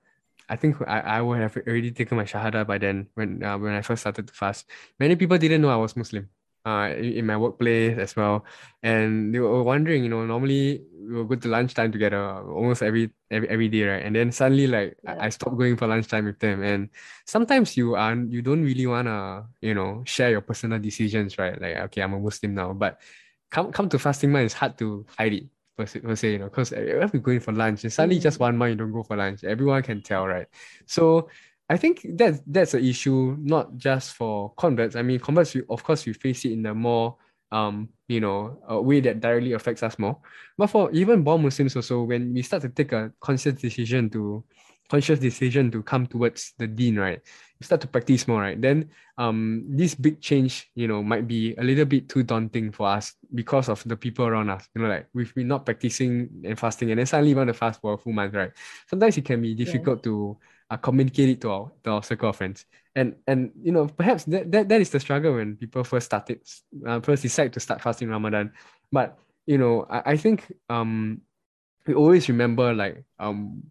I 0.46 0.56
think 0.56 0.76
I, 0.86 1.00
I 1.00 1.20
would 1.22 1.40
have 1.40 1.56
already 1.56 1.90
taken 1.90 2.18
my 2.18 2.24
shahada 2.24 2.66
by 2.66 2.76
then 2.76 3.08
when 3.14 3.42
uh, 3.42 3.56
when 3.56 3.72
I 3.72 3.80
first 3.80 4.02
started 4.02 4.28
to 4.28 4.34
fast. 4.34 4.68
Many 5.00 5.16
people 5.16 5.38
didn't 5.38 5.62
know 5.62 5.70
I 5.70 5.76
was 5.76 5.96
Muslim. 5.96 6.28
Uh, 6.64 6.94
in, 6.96 7.26
my 7.26 7.36
workplace 7.36 7.98
as 7.98 8.16
well, 8.16 8.42
and 8.82 9.34
they 9.34 9.38
were 9.38 9.62
wondering, 9.62 10.02
you 10.02 10.08
know, 10.08 10.24
normally 10.24 10.80
we 10.98 11.12
will 11.14 11.24
go 11.24 11.34
to 11.36 11.48
lunchtime 11.48 11.92
together 11.92 12.16
almost 12.48 12.82
every 12.82 13.10
every, 13.30 13.48
every 13.50 13.68
day, 13.68 13.82
right? 13.84 14.02
And 14.02 14.16
then 14.16 14.32
suddenly, 14.32 14.66
like, 14.66 14.96
yeah. 15.04 15.12
I, 15.20 15.26
I 15.26 15.28
stopped 15.28 15.58
going 15.58 15.76
for 15.76 15.86
lunchtime 15.86 16.24
with 16.24 16.38
them, 16.40 16.62
and 16.62 16.88
sometimes 17.26 17.76
you 17.76 17.96
are 17.96 18.14
you 18.16 18.40
don't 18.40 18.62
really 18.64 18.86
wanna, 18.86 19.44
you 19.60 19.74
know, 19.74 20.02
share 20.06 20.30
your 20.30 20.40
personal 20.40 20.78
decisions, 20.78 21.36
right? 21.36 21.60
Like, 21.60 21.76
okay, 21.92 22.00
I'm 22.00 22.14
a 22.14 22.18
Muslim 22.18 22.54
now, 22.54 22.72
but 22.72 22.98
come 23.50 23.72
come 23.72 23.88
to 23.90 23.98
fasting 23.98 24.32
month, 24.32 24.46
it's 24.46 24.54
hard 24.54 24.78
to 24.78 25.04
hide 25.18 25.32
it 25.34 25.44
per 25.76 25.86
se, 25.86 26.00
per 26.00 26.16
se 26.16 26.32
you 26.32 26.38
know, 26.38 26.46
because 26.46 26.72
if 26.72 27.12
we're 27.12 27.20
going 27.20 27.40
for 27.40 27.52
lunch 27.52 27.84
and 27.84 27.92
suddenly 27.92 28.18
just 28.18 28.40
one 28.40 28.56
month 28.56 28.70
you 28.70 28.76
don't 28.76 28.92
go 28.92 29.02
for 29.02 29.16
lunch, 29.16 29.44
everyone 29.44 29.82
can 29.82 30.02
tell, 30.02 30.26
right? 30.26 30.46
So 30.86 31.28
I 31.68 31.76
think 31.76 32.06
that 32.18 32.40
that's 32.46 32.74
an 32.74 32.84
issue 32.84 33.36
not 33.40 33.76
just 33.76 34.14
for 34.14 34.52
converts. 34.54 34.96
I 34.96 35.02
mean, 35.02 35.18
converts, 35.18 35.54
we, 35.54 35.62
of 35.70 35.82
course, 35.82 36.04
we 36.04 36.12
face 36.12 36.44
it 36.44 36.52
in 36.52 36.66
a 36.66 36.74
more 36.74 37.16
um, 37.54 37.88
you 38.08 38.20
know, 38.20 38.58
a 38.68 38.80
way 38.80 39.00
that 39.00 39.20
directly 39.20 39.52
affects 39.52 39.82
us 39.82 39.98
more. 39.98 40.18
But 40.58 40.68
for 40.68 40.90
even 40.90 41.22
born 41.22 41.42
Muslims 41.42 41.76
also, 41.76 42.02
when 42.02 42.34
we 42.34 42.42
start 42.42 42.62
to 42.62 42.68
take 42.68 42.92
a 42.92 43.12
conscious 43.20 43.54
decision 43.54 44.10
to 44.10 44.44
conscious 44.90 45.18
decision 45.18 45.70
to 45.70 45.82
come 45.82 46.06
towards 46.06 46.52
the 46.58 46.66
deen, 46.66 46.98
right? 46.98 47.20
You 47.58 47.64
start 47.64 47.80
to 47.82 47.86
practice 47.88 48.28
more, 48.28 48.42
right? 48.42 48.60
Then 48.60 48.90
um 49.16 49.64
this 49.68 49.94
big 49.94 50.20
change, 50.20 50.70
you 50.74 50.88
know, 50.88 51.02
might 51.02 51.26
be 51.26 51.54
a 51.56 51.62
little 51.62 51.86
bit 51.86 52.08
too 52.08 52.22
daunting 52.22 52.72
for 52.72 52.88
us 52.88 53.14
because 53.32 53.68
of 53.68 53.82
the 53.84 53.96
people 53.96 54.26
around 54.26 54.50
us. 54.50 54.68
You 54.74 54.82
know, 54.82 54.88
like 54.88 55.06
we've 55.14 55.34
been 55.34 55.48
not 55.48 55.64
practicing 55.64 56.28
and 56.44 56.58
fasting 56.58 56.90
and 56.90 56.98
then 56.98 57.06
suddenly 57.06 57.34
want 57.34 57.48
to 57.48 57.54
fast 57.54 57.80
for 57.80 57.94
a 57.94 57.98
full 57.98 58.12
month, 58.12 58.34
right? 58.34 58.52
Sometimes 58.90 59.16
it 59.16 59.24
can 59.24 59.40
be 59.40 59.54
difficult 59.54 60.00
yeah. 60.00 60.10
to 60.10 60.36
uh, 60.74 60.76
communicate 60.76 61.28
it 61.28 61.40
to 61.40 61.50
our 61.50 61.70
to 61.84 61.90
our 61.90 62.02
circle 62.02 62.30
of 62.30 62.36
friends. 62.36 62.66
And 62.94 63.14
and 63.26 63.50
you 63.62 63.70
know, 63.70 63.86
perhaps 63.86 64.24
that, 64.24 64.50
that, 64.50 64.68
that 64.68 64.80
is 64.80 64.90
the 64.90 64.98
struggle 64.98 65.34
when 65.34 65.56
people 65.56 65.84
first 65.84 66.06
started 66.06 66.42
uh, 66.86 66.98
first 67.00 67.22
decide 67.22 67.52
to 67.54 67.60
start 67.60 67.80
fasting 67.80 68.10
Ramadan. 68.10 68.52
But 68.90 69.18
you 69.46 69.58
know, 69.58 69.86
I, 69.90 70.14
I 70.14 70.16
think 70.16 70.50
um 70.68 71.22
we 71.86 71.94
always 71.94 72.28
remember 72.28 72.74
like 72.74 73.04
um 73.18 73.62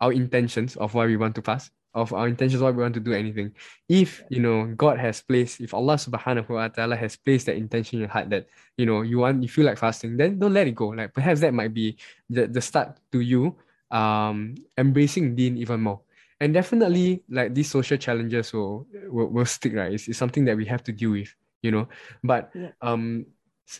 our 0.00 0.12
intentions 0.12 0.76
of 0.76 0.94
why 0.94 1.06
we 1.06 1.16
want 1.16 1.34
to 1.36 1.42
fast, 1.42 1.70
of 1.94 2.12
our 2.12 2.26
intentions 2.28 2.60
why 2.60 2.70
we 2.70 2.82
want 2.82 2.94
to 2.94 3.00
do 3.00 3.12
anything. 3.12 3.52
If 3.88 4.24
you 4.28 4.40
know 4.40 4.72
God 4.76 4.98
has 4.98 5.20
placed, 5.20 5.60
if 5.60 5.72
Allah 5.72 5.94
subhanahu 5.94 6.48
wa 6.48 6.68
ta'ala 6.68 6.96
has 6.96 7.16
placed 7.16 7.46
that 7.46 7.56
intention 7.56 7.96
in 7.96 8.08
your 8.08 8.12
heart 8.12 8.30
that 8.30 8.48
you 8.76 8.84
know 8.84 9.02
you 9.02 9.18
want 9.18 9.42
you 9.42 9.48
feel 9.48 9.64
like 9.64 9.78
fasting, 9.78 10.16
then 10.16 10.38
don't 10.38 10.52
let 10.52 10.66
it 10.66 10.74
go. 10.74 10.88
Like 10.92 11.12
perhaps 11.12 11.40
that 11.40 11.54
might 11.54 11.72
be 11.72 11.96
the, 12.28 12.46
the 12.48 12.60
start 12.60 12.98
to 13.12 13.20
you 13.20 13.56
um 13.92 14.56
embracing 14.80 15.36
deen 15.36 15.56
even 15.60 15.80
more. 15.80 16.00
And 16.42 16.50
definitely 16.50 17.22
like 17.30 17.54
these 17.54 17.70
social 17.70 17.96
challenges 17.96 18.52
will 18.52 18.86
will, 19.06 19.30
will 19.30 19.46
stick, 19.46 19.78
right? 19.78 19.94
It's, 19.94 20.08
it's 20.10 20.18
something 20.18 20.44
that 20.46 20.56
we 20.58 20.66
have 20.66 20.82
to 20.84 20.92
deal 20.92 21.14
with, 21.14 21.30
you 21.62 21.70
know. 21.70 21.86
But 22.26 22.50
yeah. 22.50 22.74
um 22.82 23.26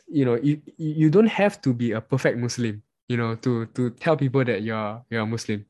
you 0.07 0.25
know, 0.25 0.39
you, 0.39 0.63
you 0.79 1.11
don't 1.11 1.27
have 1.27 1.61
to 1.67 1.75
be 1.75 1.93
a 1.93 2.01
perfect 2.01 2.39
Muslim, 2.39 2.83
you 3.11 3.19
know, 3.19 3.35
to 3.43 3.67
to 3.75 3.91
tell 3.99 4.17
people 4.17 4.45
that 4.47 4.63
you're 4.63 5.03
you're 5.11 5.27
a 5.27 5.27
Muslim 5.27 5.67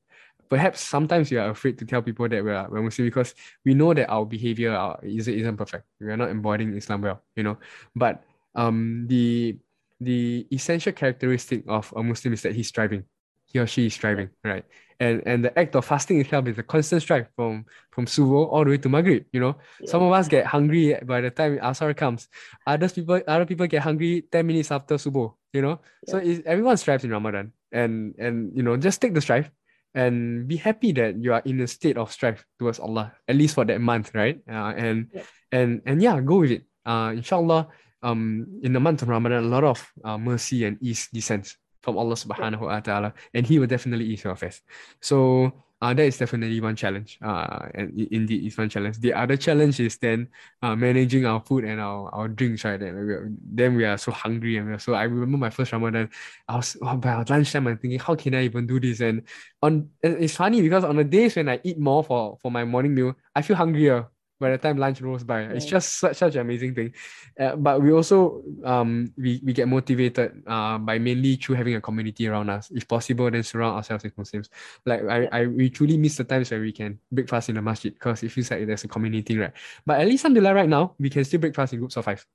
perhaps 0.53 0.85
sometimes 0.85 1.31
we 1.31 1.39
are 1.39 1.49
afraid 1.49 1.79
to 1.79 1.87
tell 1.87 2.03
people 2.03 2.29
that 2.29 2.45
we 2.45 2.53
are 2.53 2.69
we're 2.69 2.85
Muslim 2.85 3.09
because 3.09 3.33
we 3.65 3.73
know 3.73 3.95
that 3.95 4.05
our 4.13 4.27
behavior 4.27 4.77
our, 4.77 5.01
isn't, 5.03 5.33
isn't 5.33 5.57
perfect. 5.57 5.89
We 5.99 6.13
are 6.13 6.17
not 6.19 6.29
embodying 6.29 6.77
Islam 6.77 7.01
well, 7.01 7.23
you 7.35 7.43
know. 7.43 7.57
But 7.97 8.23
um, 8.55 9.07
the 9.09 9.57
the 9.99 10.47
essential 10.53 10.93
characteristic 10.93 11.65
of 11.69 11.91
a 11.97 12.03
Muslim 12.03 12.35
is 12.35 12.43
that 12.43 12.55
he's 12.55 12.69
striving. 12.69 13.05
he 13.49 13.61
or 13.61 13.67
she 13.67 13.87
is 13.87 13.95
striving, 13.95 14.29
right? 14.45 14.65
And 15.03 15.19
and 15.27 15.43
the 15.43 15.51
act 15.59 15.75
of 15.75 15.83
fasting 15.83 16.23
itself 16.23 16.47
is 16.47 16.59
a 16.59 16.63
constant 16.63 17.03
strive 17.03 17.27
from 17.35 17.67
from 17.91 18.07
subuh 18.07 18.47
all 18.47 18.63
the 18.63 18.71
way 18.71 18.79
to 18.79 18.89
maghrib. 18.89 19.27
You 19.35 19.41
know, 19.43 19.55
yeah. 19.83 19.91
some 19.91 20.03
of 20.07 20.15
us 20.15 20.31
get 20.31 20.47
hungry 20.47 20.95
by 21.03 21.19
the 21.21 21.31
time 21.35 21.59
asar 21.59 21.91
comes. 21.91 22.31
Others 22.71 22.93
people 22.95 23.19
other 23.27 23.43
people 23.43 23.67
get 23.67 23.83
hungry 23.83 24.23
ten 24.31 24.47
minutes 24.47 24.71
after 24.71 24.95
subuh. 24.95 25.35
You 25.51 25.63
know, 25.63 25.81
yeah. 26.07 26.11
so 26.11 26.17
everyone 26.47 26.79
strives 26.79 27.03
in 27.03 27.11
Ramadan, 27.11 27.51
and 27.75 28.15
and 28.15 28.55
you 28.55 28.63
know 28.63 28.79
just 28.79 29.03
take 29.03 29.11
the 29.11 29.21
strive 29.21 29.51
and 29.91 30.47
be 30.47 30.55
happy 30.55 30.95
that 30.95 31.19
you 31.19 31.35
are 31.35 31.43
in 31.45 31.59
a 31.61 31.67
state 31.67 31.99
of 31.99 32.15
strife 32.15 32.47
towards 32.63 32.79
Allah 32.79 33.11
at 33.27 33.35
least 33.35 33.59
for 33.59 33.67
that 33.67 33.83
month, 33.83 34.15
right? 34.15 34.39
Uh, 34.47 34.71
and 34.79 35.11
yeah. 35.11 35.27
and 35.51 35.83
and 35.83 35.99
yeah, 35.99 36.15
go 36.23 36.47
with 36.47 36.63
it. 36.63 36.63
Uh, 36.87 37.11
inshallah, 37.11 37.67
um, 38.07 38.47
in 38.63 38.71
the 38.71 38.79
month 38.79 39.03
of 39.03 39.11
Ramadan, 39.11 39.43
a 39.45 39.51
lot 39.51 39.67
of 39.67 39.83
uh, 40.07 40.17
mercy 40.17 40.63
and 40.63 40.79
ease 40.79 41.11
descends 41.11 41.59
from 41.83 41.99
Allah 41.99 42.15
Subhanahu 42.15 42.61
wa 42.61 42.81
Taala, 42.81 43.13
and 43.35 43.47
He 43.47 43.59
will 43.59 43.67
definitely 43.67 44.07
ease 44.07 44.25
your 44.25 44.33
affairs. 44.33 44.63
So 45.01 45.53
uh, 45.83 45.93
that 45.93 46.05
is 46.05 46.17
definitely 46.17 46.61
one 46.61 46.77
challenge. 46.77 47.19
Uh, 47.21 47.67
and 47.75 47.99
indeed, 48.13 48.47
it's 48.47 48.57
one 48.57 48.69
challenge. 48.69 48.99
The 48.99 49.13
other 49.13 49.37
challenge 49.37 49.81
is 49.81 49.99
then 49.99 50.29
uh, 50.63 50.77
managing 50.77 51.27
our 51.27 51.41
food 51.41 51.65
and 51.65 51.81
our, 51.81 52.09
our 52.15 52.29
drinks, 52.29 52.65
right? 52.65 52.79
Then 52.79 52.95
we, 52.95 53.13
are, 53.13 53.33
then 53.53 53.75
we 53.75 53.85
are 53.85 53.99
so 53.99 54.13
hungry. 54.13 54.59
And 54.59 54.69
we 54.69 54.75
are 54.75 54.79
so, 54.79 54.95
I 54.95 55.03
remember 55.03 55.39
my 55.39 55.51
first 55.51 55.73
Ramadan, 55.73 56.09
I 56.49 56.55
was, 56.55 56.77
oh, 56.81 56.97
by 56.97 57.25
lunchtime, 57.29 57.67
I'm 57.67 57.79
thinking, 57.79 57.99
how 57.99 58.15
can 58.15 58.33
I 58.37 58.45
even 58.45 58.65
do 58.65 58.79
this? 58.79 59.01
And 59.01 59.23
on 59.61 59.91
it's 60.05 60.37
funny 60.37 60.63
because 60.63 60.85
on 60.85 60.95
the 60.95 61.05
days 61.05 61.35
when 61.35 61.49
I 61.49 61.61
eat 61.65 61.81
more 61.81 62.05
for, 62.05 62.39
for 62.41 62.53
my 62.53 62.65
morning 62.65 62.95
meal, 62.95 63.17
I 63.35 63.43
feel 63.43 63.57
hungrier 63.57 64.07
by 64.43 64.51
the 64.51 64.59
time 64.59 64.77
lunch 64.77 65.01
rolls 65.01 65.23
by. 65.23 65.43
It's 65.55 65.65
just 65.65 66.01
such, 66.03 66.17
such 66.19 66.35
an 66.35 66.43
amazing 66.43 66.75
thing. 66.75 66.93
Uh, 67.39 67.55
but 67.55 67.81
we 67.81 67.93
also 67.93 68.43
um 68.65 69.15
we, 69.17 69.41
we 69.47 69.53
get 69.55 69.69
motivated 69.69 70.43
uh 70.47 70.77
by 70.79 70.99
mainly 70.99 71.37
through 71.37 71.55
having 71.55 71.77
a 71.77 71.81
community 71.81 72.27
around 72.27 72.51
us. 72.51 72.71
If 72.75 72.89
possible, 72.89 73.31
then 73.31 73.43
surround 73.43 73.77
ourselves 73.77 74.03
with 74.05 74.19
Muslims. 74.19 74.51
Like 74.85 75.03
I, 75.07 75.19
I 75.31 75.47
we 75.47 75.71
truly 75.71 75.97
miss 75.97 76.17
the 76.19 76.25
times 76.25 76.51
where 76.51 76.61
we 76.61 76.73
can 76.73 76.99
break 77.11 77.29
fast 77.29 77.49
in 77.49 77.55
the 77.55 77.63
masjid 77.63 77.95
because 77.95 78.23
it 78.23 78.33
feels 78.33 78.51
like 78.51 78.67
there's 78.67 78.85
a 78.85 78.89
community, 78.89 79.39
right? 79.39 79.53
But 79.87 80.01
at 80.01 80.07
least 80.07 80.25
alhamdulillah 80.25 80.55
right 80.55 80.69
now, 80.69 80.95
we 80.99 81.09
can 81.09 81.25
still 81.25 81.41
break 81.41 81.55
fast 81.55 81.73
in 81.73 81.79
groups 81.79 81.97
of 81.97 82.05
five. 82.05 82.27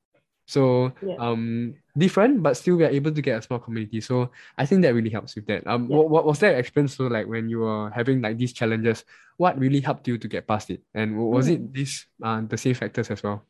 So 0.47 0.93
yeah. 1.03 1.19
um 1.19 1.75
different, 1.97 2.41
but 2.41 2.55
still 2.55 2.77
we 2.77 2.85
are 2.85 2.89
able 2.89 3.11
to 3.11 3.21
get 3.21 3.37
a 3.37 3.41
small 3.41 3.59
community. 3.59 3.99
So 3.99 4.31
I 4.57 4.65
think 4.65 4.81
that 4.81 4.95
really 4.95 5.11
helps 5.11 5.35
with 5.35 5.45
that. 5.47 5.67
Um 5.67 5.87
yeah. 5.91 5.97
what, 5.97 6.09
what 6.09 6.25
was 6.25 6.39
that 6.39 6.57
experience 6.57 6.95
so 6.95 7.07
like 7.07 7.27
when 7.27 7.49
you 7.49 7.59
were 7.59 7.91
having 7.91 8.21
like 8.21 8.37
these 8.37 8.53
challenges? 8.53 9.03
What 9.35 9.59
really 9.59 9.81
helped 9.81 10.07
you 10.07 10.17
to 10.17 10.27
get 10.27 10.47
past 10.47 10.71
it? 10.71 10.81
And 10.95 11.17
was 11.17 11.47
mm. 11.47 11.55
it 11.55 11.73
these 11.73 12.07
uh 12.23 12.41
the 12.47 12.57
same 12.57 12.73
factors 12.73 13.11
as 13.11 13.21
well? 13.21 13.43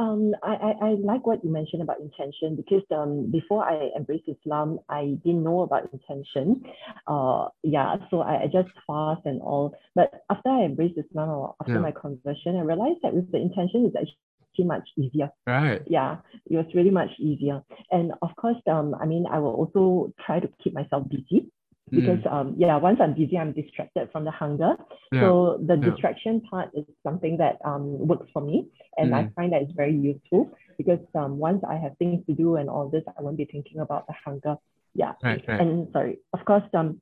Um, 0.00 0.32
I, 0.42 0.54
I, 0.54 0.70
I 0.80 0.90
like 0.94 1.26
what 1.26 1.44
you 1.44 1.52
mentioned 1.52 1.82
about 1.82 2.00
intention 2.00 2.56
because 2.56 2.82
um, 2.90 3.30
before 3.30 3.68
I 3.68 3.90
embraced 3.94 4.24
Islam, 4.28 4.78
I 4.88 5.18
didn't 5.22 5.44
know 5.44 5.60
about 5.60 5.92
intention. 5.92 6.64
Uh, 7.06 7.48
yeah, 7.62 7.96
so 8.08 8.22
I, 8.22 8.44
I 8.44 8.46
just 8.46 8.70
fast 8.86 9.26
and 9.26 9.42
all. 9.42 9.74
But 9.94 10.24
after 10.30 10.48
I 10.48 10.62
embraced 10.62 10.96
Islam 10.96 11.28
or 11.28 11.54
after 11.60 11.74
yeah. 11.74 11.80
my 11.80 11.90
conversion, 11.90 12.56
I 12.56 12.62
realized 12.62 13.00
that 13.02 13.12
with 13.12 13.30
the 13.30 13.38
intention 13.38 13.84
is 13.84 13.94
actually 13.94 14.16
much 14.64 14.88
easier. 14.96 15.30
Right. 15.46 15.82
Yeah, 15.86 16.18
it 16.46 16.56
was 16.56 16.66
really 16.74 16.90
much 16.90 17.10
easier. 17.18 17.62
And 17.90 18.12
of 18.22 18.34
course, 18.36 18.56
um, 18.66 18.94
I 19.00 19.06
mean, 19.06 19.26
I 19.30 19.38
will 19.38 19.54
also 19.54 20.12
try 20.24 20.40
to 20.40 20.48
keep 20.62 20.74
myself 20.74 21.08
busy 21.08 21.50
because 21.90 22.18
mm. 22.20 22.32
um 22.32 22.54
yeah 22.56 22.76
once 22.76 22.98
i'm 23.00 23.14
busy 23.14 23.36
i'm 23.36 23.52
distracted 23.52 24.08
from 24.12 24.24
the 24.24 24.30
hunger 24.30 24.76
yeah. 25.12 25.20
so 25.20 25.58
the 25.66 25.74
yeah. 25.74 25.90
distraction 25.90 26.40
part 26.42 26.70
is 26.74 26.84
something 27.02 27.36
that 27.36 27.58
um 27.64 27.98
works 28.06 28.26
for 28.32 28.42
me 28.42 28.66
and 28.96 29.10
mm. 29.10 29.14
i 29.14 29.30
find 29.34 29.52
that 29.52 29.62
it's 29.62 29.72
very 29.72 29.94
useful 29.94 30.50
because 30.78 31.00
um 31.14 31.38
once 31.38 31.62
i 31.68 31.74
have 31.74 31.96
things 31.98 32.24
to 32.26 32.34
do 32.34 32.56
and 32.56 32.68
all 32.68 32.88
this 32.88 33.02
i 33.18 33.22
won't 33.22 33.36
be 33.36 33.44
thinking 33.44 33.80
about 33.80 34.06
the 34.06 34.14
hunger 34.24 34.56
yeah 34.94 35.12
right, 35.22 35.44
right. 35.48 35.60
and 35.60 35.88
sorry 35.92 36.18
of 36.32 36.44
course 36.44 36.62
um 36.74 37.00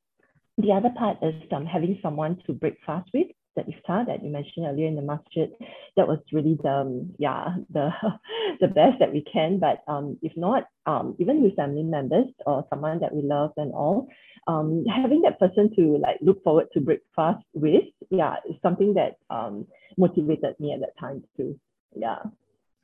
the 0.59 0.73
other 0.73 0.91
part 0.97 1.17
is 1.23 1.35
um 1.53 1.67
having 1.67 1.99
someone 2.03 2.41
to 2.47 2.53
break 2.53 2.77
fast 2.87 3.09
with 3.13 3.29
the 3.57 3.63
iftar 3.63 4.07
that 4.07 4.23
you 4.23 4.31
mentioned 4.31 4.67
earlier 4.67 4.87
in 4.87 4.97
the 4.97 5.03
masjid, 5.03 5.51
that 5.97 6.07
was 6.07 6.19
really 6.33 6.59
the 6.63 6.71
um, 6.71 7.13
yeah 7.19 7.57
the 7.71 7.91
the 8.61 8.69
best 8.69 8.99
that 9.01 9.13
we 9.13 9.25
can. 9.33 9.59
But 9.59 9.83
um, 9.89 10.19
if 10.23 10.33
not, 10.37 10.65
um, 10.87 11.17
even 11.19 11.43
with 11.43 11.57
family 11.57 11.83
members 11.83 12.29
or 12.47 12.65
someone 12.71 13.01
that 13.01 13.15
we 13.15 13.23
love 13.23 13.53
and 13.57 13.73
all, 13.73 14.09
um, 14.47 14.85
having 14.87 15.23
that 15.23 15.39
person 15.39 15.75
to 15.77 15.99
like 15.99 16.17
look 16.21 16.43
forward 16.43 16.69
to 16.73 16.81
breakfast 16.81 17.45
with, 17.53 17.85
yeah, 18.11 18.37
is 18.49 18.57
something 18.63 18.95
that 18.95 19.17
um, 19.31 19.67
motivated 19.97 20.55
me 20.59 20.73
at 20.73 20.81
that 20.81 20.99
time 20.99 21.23
too. 21.37 21.59
Yeah. 21.97 22.19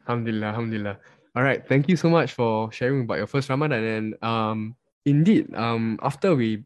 Alhamdulillah, 0.07 0.47
alhamdulillah. 0.47 0.99
All 1.37 1.43
right, 1.43 1.67
thank 1.67 1.89
you 1.89 1.97
so 1.97 2.09
much 2.09 2.33
for 2.33 2.71
sharing 2.71 3.03
about 3.03 3.19
your 3.19 3.27
first 3.27 3.49
Ramadan. 3.49 3.83
And 3.83 4.23
um, 4.23 4.77
indeed, 5.05 5.53
um, 5.55 5.99
after 6.03 6.35
we 6.35 6.65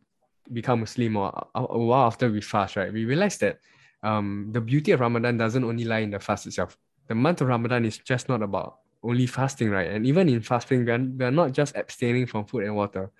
become 0.52 0.80
Muslim 0.80 1.16
or 1.16 1.32
a 1.54 1.78
while 1.78 2.06
after 2.06 2.30
we 2.30 2.40
fast, 2.40 2.76
right, 2.76 2.92
we 2.92 3.04
realized 3.04 3.40
that 3.40 3.60
um, 4.02 4.48
the 4.52 4.60
beauty 4.60 4.92
of 4.92 5.00
Ramadan 5.00 5.36
doesn't 5.36 5.64
only 5.64 5.84
lie 5.84 6.00
in 6.00 6.10
the 6.10 6.20
fast 6.20 6.46
itself. 6.46 6.76
The 7.08 7.14
month 7.14 7.40
of 7.40 7.48
Ramadan 7.48 7.84
is 7.84 7.98
just 7.98 8.28
not 8.28 8.42
about 8.42 8.78
only 9.02 9.26
fasting, 9.26 9.70
right? 9.70 9.90
And 9.90 10.06
even 10.06 10.28
in 10.28 10.42
fasting, 10.42 10.84
we 10.84 10.90
are, 10.90 10.98
we 10.98 11.24
are 11.24 11.30
not 11.30 11.52
just 11.52 11.76
abstaining 11.76 12.26
from 12.26 12.44
food 12.44 12.64
and 12.64 12.76
water. 12.76 13.10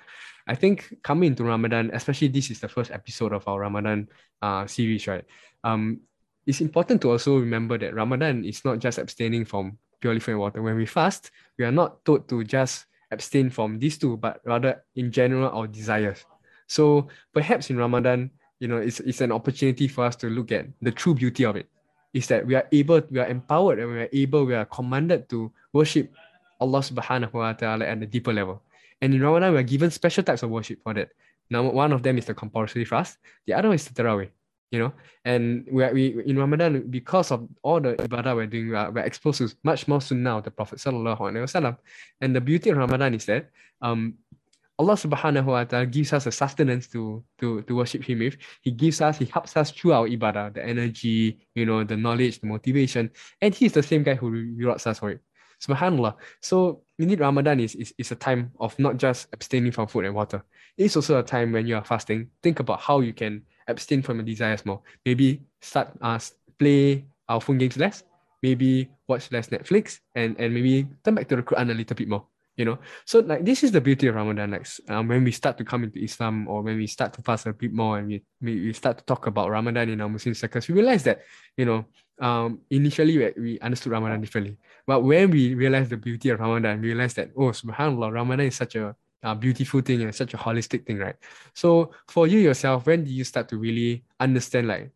I 0.47 0.55
think 0.55 0.97
coming 1.03 1.29
into 1.29 1.45
Ramadan, 1.45 1.91
especially 1.93 2.29
this 2.29 2.51
is 2.51 2.61
the 2.61 2.69
first 2.69 2.91
episode 2.91 3.33
of 3.33 3.47
our 3.47 3.61
Ramadan 3.61 4.09
uh, 4.43 4.67
series, 4.67 5.07
right? 5.07 5.25
Um, 5.63 6.01
it's 6.47 6.61
important 6.61 7.03
to 7.03 7.11
also 7.11 7.39
remember 7.39 7.77
that 7.79 7.95
Ramadan 7.95 8.45
is 8.45 8.65
not 8.65 8.79
just 8.79 8.99
abstaining 8.99 9.45
from 9.45 9.79
purely 10.01 10.21
food 10.21 10.33
and 10.33 10.41
water. 10.41 10.63
When 10.63 10.77
we 10.77 10.87
fast, 10.87 11.31
we 11.59 11.65
are 11.65 11.73
not 11.73 12.05
told 12.05 12.29
to 12.31 12.43
just 12.45 12.87
abstain 13.11 13.51
from 13.51 13.79
these 13.79 13.99
two, 13.99 14.17
but 14.17 14.41
rather 14.45 14.85
in 14.97 15.13
general 15.13 15.51
our 15.51 15.67
desires. 15.67 16.25
So 16.67 17.09
perhaps 17.33 17.71
in 17.71 17.77
Ramadan, 17.77 18.31
you 18.61 18.69
know, 18.69 18.79
it's, 18.79 19.01
it's 19.01 19.21
an 19.21 19.33
opportunity 19.33 19.89
for 19.89 20.05
us 20.05 20.17
to 20.17 20.29
look 20.29 20.53
at 20.53 20.67
the 20.83 20.91
true 20.91 21.15
beauty 21.15 21.45
of 21.45 21.57
it. 21.57 21.69
Is 22.15 22.27
that 22.29 22.47
we 22.47 22.55
are 22.55 22.67
able, 22.73 23.03
we 23.11 23.21
are 23.21 23.27
empowered, 23.27 23.79
and 23.79 23.93
we 23.93 23.99
are 23.99 24.09
able, 24.13 24.45
we 24.47 24.55
are 24.55 24.65
commanded 24.65 25.29
to 25.29 25.53
worship 25.73 26.11
Allah 26.61 26.81
subhanahu 26.81 27.33
wa 27.33 27.53
ta'ala 27.53 27.85
at 27.85 28.03
a 28.03 28.07
deeper 28.07 28.33
level. 28.33 28.63
And 29.01 29.15
in 29.15 29.21
Ramadan, 29.23 29.53
we 29.53 29.59
are 29.59 29.63
given 29.63 29.91
special 29.91 30.25
types 30.25 30.43
of 30.43 30.51
worship 30.51 30.83
for 30.83 30.95
that. 30.95 31.11
Now, 31.51 31.63
one 31.63 31.93
of 31.93 32.03
them 32.03 32.19
is 32.19 32.27
the 32.27 32.35
compulsory 32.35 32.85
fast, 32.85 33.19
the 33.47 33.55
other 33.55 33.73
is 33.73 33.87
the 33.87 33.95
Tarawih, 33.95 34.29
you 34.71 34.79
know. 34.79 34.93
And 35.25 35.67
we, 35.71 35.89
we 35.93 36.25
in 36.27 36.39
Ramadan, 36.39 36.91
because 36.91 37.31
of 37.31 37.47
all 37.63 37.81
the 37.81 37.95
ibadah 37.95 38.35
we're 38.35 38.47
doing, 38.47 38.71
we're 38.71 39.05
exposed 39.05 39.39
to 39.39 39.55
much 39.63 39.87
more 39.87 40.01
sunnah 40.01 40.39
of 40.39 40.45
the 40.45 40.51
Prophet. 40.51 40.79
sallallahu 40.79 41.21
alaihi 41.21 41.45
wasallam 41.45 41.77
And 42.21 42.35
the 42.35 42.41
beauty 42.41 42.71
of 42.71 42.77
Ramadan 42.77 43.15
is 43.15 43.25
that 43.27 43.51
um, 43.81 44.15
Allah 44.79 44.95
subhanahu 44.95 45.47
wa 45.47 45.65
ta'ala 45.65 45.87
gives 45.87 46.13
us 46.13 46.27
a 46.27 46.33
sustenance 46.33 46.87
to, 46.95 47.25
to, 47.39 47.63
to 47.63 47.75
worship 47.75 48.05
Him 48.05 48.21
with. 48.21 48.37
He 48.63 48.71
gives 48.71 49.01
us, 49.01 49.19
He 49.19 49.27
helps 49.27 49.57
us 49.57 49.73
through 49.73 49.93
our 49.93 50.07
ibadah, 50.07 50.55
the 50.55 50.65
energy, 50.65 51.39
you 51.55 51.67
know, 51.67 51.83
the 51.83 51.97
knowledge, 51.97 52.39
the 52.39 52.47
motivation. 52.47 53.11
And 53.43 53.53
He's 53.53 53.73
the 53.73 53.83
same 53.83 54.05
guy 54.05 54.15
who 54.15 54.31
rewards 54.31 54.87
us 54.87 55.01
for 55.01 55.11
it. 55.11 55.21
Subhanallah. 55.61 56.15
So 56.41 56.83
indeed 56.97 57.19
Ramadan 57.19 57.59
is, 57.59 57.75
is, 57.75 57.93
is 57.99 58.13
a 58.13 58.15
time 58.15 58.53
of 58.61 58.79
not 58.79 58.97
just 58.97 59.27
abstaining 59.33 59.73
from 59.73 59.89
food 59.89 60.05
and 60.05 60.15
water. 60.15 60.45
It's 60.77 60.95
also 60.95 61.19
a 61.19 61.25
time 61.25 61.51
when 61.51 61.67
you 61.67 61.75
are 61.75 61.85
fasting. 61.85 62.31
Think 62.43 62.61
about 62.61 62.81
how 62.81 63.01
you 63.01 63.13
can 63.13 63.43
abstain 63.67 64.03
from 64.03 64.19
your 64.19 64.27
desires 64.27 64.65
more. 64.65 64.81
Maybe 65.05 65.43
start 65.61 65.91
uh, 66.01 66.21
play 66.61 67.05
our 67.29 67.41
phone 67.41 67.59
games 67.59 67.77
less. 67.77 68.05
Maybe 68.45 68.89
watch 69.09 69.33
less 69.33 69.49
Netflix 69.49 69.99
and, 70.15 70.39
and 70.39 70.55
maybe 70.55 70.87
turn 71.03 71.17
back 71.17 71.27
to 71.29 71.35
the 71.35 71.43
Quran 71.43 71.73
a 71.73 71.75
little 71.75 71.97
bit 71.97 72.09
more 72.09 72.25
you 72.59 72.65
know? 72.65 72.79
So 73.07 73.21
like 73.21 73.45
this 73.45 73.63
is 73.63 73.73
the 73.73 73.81
beauty 73.81 74.09
of 74.09 74.17
ramadan 74.17 74.51
like 74.51 74.67
um, 74.89 75.09
when 75.09 75.25
we 75.25 75.33
start 75.33 75.57
to 75.59 75.65
come 75.65 75.85
into 75.85 76.03
islam 76.03 76.47
or 76.49 76.61
when 76.61 76.77
we 76.77 76.87
start 76.87 77.15
to 77.15 77.23
fast 77.23 77.47
a 77.47 77.53
bit 77.53 77.73
more 77.73 77.99
and 77.99 78.09
we, 78.09 78.23
we, 78.43 78.73
start 78.73 78.99
to 78.99 79.05
talk 79.05 79.27
about 79.27 79.49
ramadan 79.49 79.89
in 79.89 80.01
our 80.01 80.09
muslim 80.09 80.35
circles 80.35 80.69
we 80.69 80.75
realize 80.75 81.05
that 81.05 81.23
you 81.57 81.65
know 81.65 81.87
um 82.21 82.61
initially 82.71 83.17
we, 83.17 83.33
we 83.41 83.61
understood 83.61 83.93
ramadan 83.93 84.21
differently. 84.21 84.59
But 84.87 85.01
when 85.03 85.31
we 85.31 85.55
realize 85.55 85.89
the 85.89 85.97
beauty 85.97 86.31
of 86.31 86.41
ramadan 86.41 86.81
we 86.81 86.89
realize 86.89 87.15
that 87.15 87.31
oh 87.37 87.51
subhanallah 87.51 88.13
ramadan 88.13 88.47
is 88.47 88.57
such 88.57 88.75
a 88.75 88.95
a 89.23 89.35
beautiful 89.35 89.81
thing 89.81 90.03
and 90.03 90.15
such 90.15 90.35
a 90.35 90.37
holistic 90.37 90.87
thing 90.87 90.99
right? 90.99 91.17
So 91.55 91.93
for 92.09 92.27
you 92.27 92.41
yourself 92.41 92.87
when 92.87 93.05
do 93.05 93.11
you 93.11 93.25
start 93.25 93.49
to 93.51 93.57
really 93.57 94.05
understand 94.21 94.69
like 94.69 94.91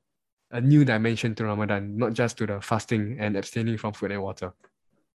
a 0.50 0.60
new 0.60 0.84
dimension 0.84 1.34
to 1.36 1.44
ramadan 1.44 1.96
not 1.96 2.12
just 2.12 2.38
to 2.38 2.46
the 2.46 2.60
fasting 2.60 3.16
and 3.18 3.36
abstaining 3.36 3.78
from 3.78 3.92
food 3.92 4.12
and 4.12 4.22
water? 4.22 4.52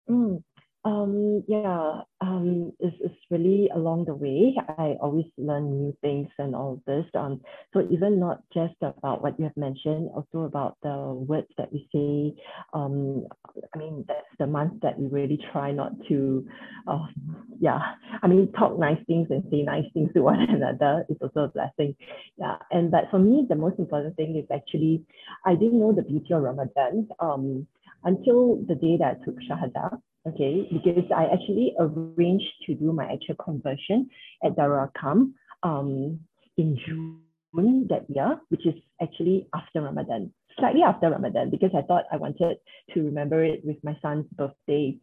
Mm. 0.08 0.42
Um, 0.84 1.42
yeah, 1.48 2.02
um, 2.20 2.72
it's, 2.78 2.96
it's 3.00 3.14
really 3.30 3.68
along 3.74 4.04
the 4.04 4.14
way. 4.14 4.56
I 4.78 4.96
always 5.02 5.26
learn 5.36 5.76
new 5.78 5.96
things 6.00 6.28
and 6.38 6.54
all 6.54 6.80
this. 6.86 7.04
Um, 7.14 7.40
so 7.74 7.86
even 7.90 8.20
not 8.20 8.42
just 8.54 8.74
about 8.80 9.20
what 9.22 9.38
you 9.38 9.44
have 9.44 9.56
mentioned, 9.56 10.08
also 10.14 10.46
about 10.46 10.76
the 10.82 10.96
words 11.28 11.48
that 11.58 11.72
we 11.72 11.88
say. 11.92 12.42
Um, 12.72 13.26
I 13.74 13.78
mean, 13.78 14.04
that's 14.06 14.26
the 14.38 14.46
month 14.46 14.80
that 14.82 14.98
we 14.98 15.08
really 15.08 15.38
try 15.52 15.72
not 15.72 15.92
to, 16.08 16.46
uh, 16.86 17.06
yeah, 17.60 17.80
I 18.22 18.28
mean, 18.28 18.50
talk 18.52 18.78
nice 18.78 19.04
things 19.06 19.26
and 19.30 19.42
say 19.50 19.62
nice 19.62 19.86
things 19.92 20.12
to 20.14 20.20
one 20.22 20.40
another 20.40 21.04
is 21.08 21.16
also 21.20 21.40
a 21.40 21.48
blessing. 21.48 21.96
Yeah, 22.38 22.56
and 22.70 22.90
but 22.90 23.10
for 23.10 23.18
me, 23.18 23.46
the 23.48 23.56
most 23.56 23.78
important 23.78 24.16
thing 24.16 24.36
is 24.36 24.46
actually, 24.54 25.02
I 25.44 25.54
didn't 25.54 25.80
know 25.80 25.92
the 25.92 26.02
beauty 26.02 26.32
of 26.32 26.42
Ramadan 26.42 27.08
um, 27.18 27.66
until 28.04 28.56
the 28.68 28.76
day 28.76 28.96
that 28.98 29.18
I 29.20 29.24
took 29.24 29.36
Shahada 29.40 29.98
okay, 30.26 30.68
because 30.72 31.10
I 31.14 31.26
actually 31.26 31.74
arranged 31.78 32.52
to 32.66 32.74
do 32.74 32.92
my 32.92 33.12
actual 33.12 33.36
conversion 33.36 34.10
at 34.44 34.56
Darul 34.56 34.90
Arqam 34.90 35.32
um, 35.62 36.20
in 36.56 36.78
June 36.86 37.20
that 37.88 38.04
year, 38.08 38.40
which 38.50 38.66
is 38.66 38.74
actually 39.02 39.48
after 39.54 39.80
Ramadan, 39.80 40.32
slightly 40.58 40.82
after 40.82 41.10
Ramadan, 41.10 41.50
because 41.50 41.70
I 41.76 41.82
thought 41.82 42.04
I 42.12 42.16
wanted 42.16 42.58
to 42.94 43.02
remember 43.02 43.42
it 43.42 43.64
with 43.64 43.76
my 43.82 43.96
son's 44.02 44.26
birthday 44.36 44.98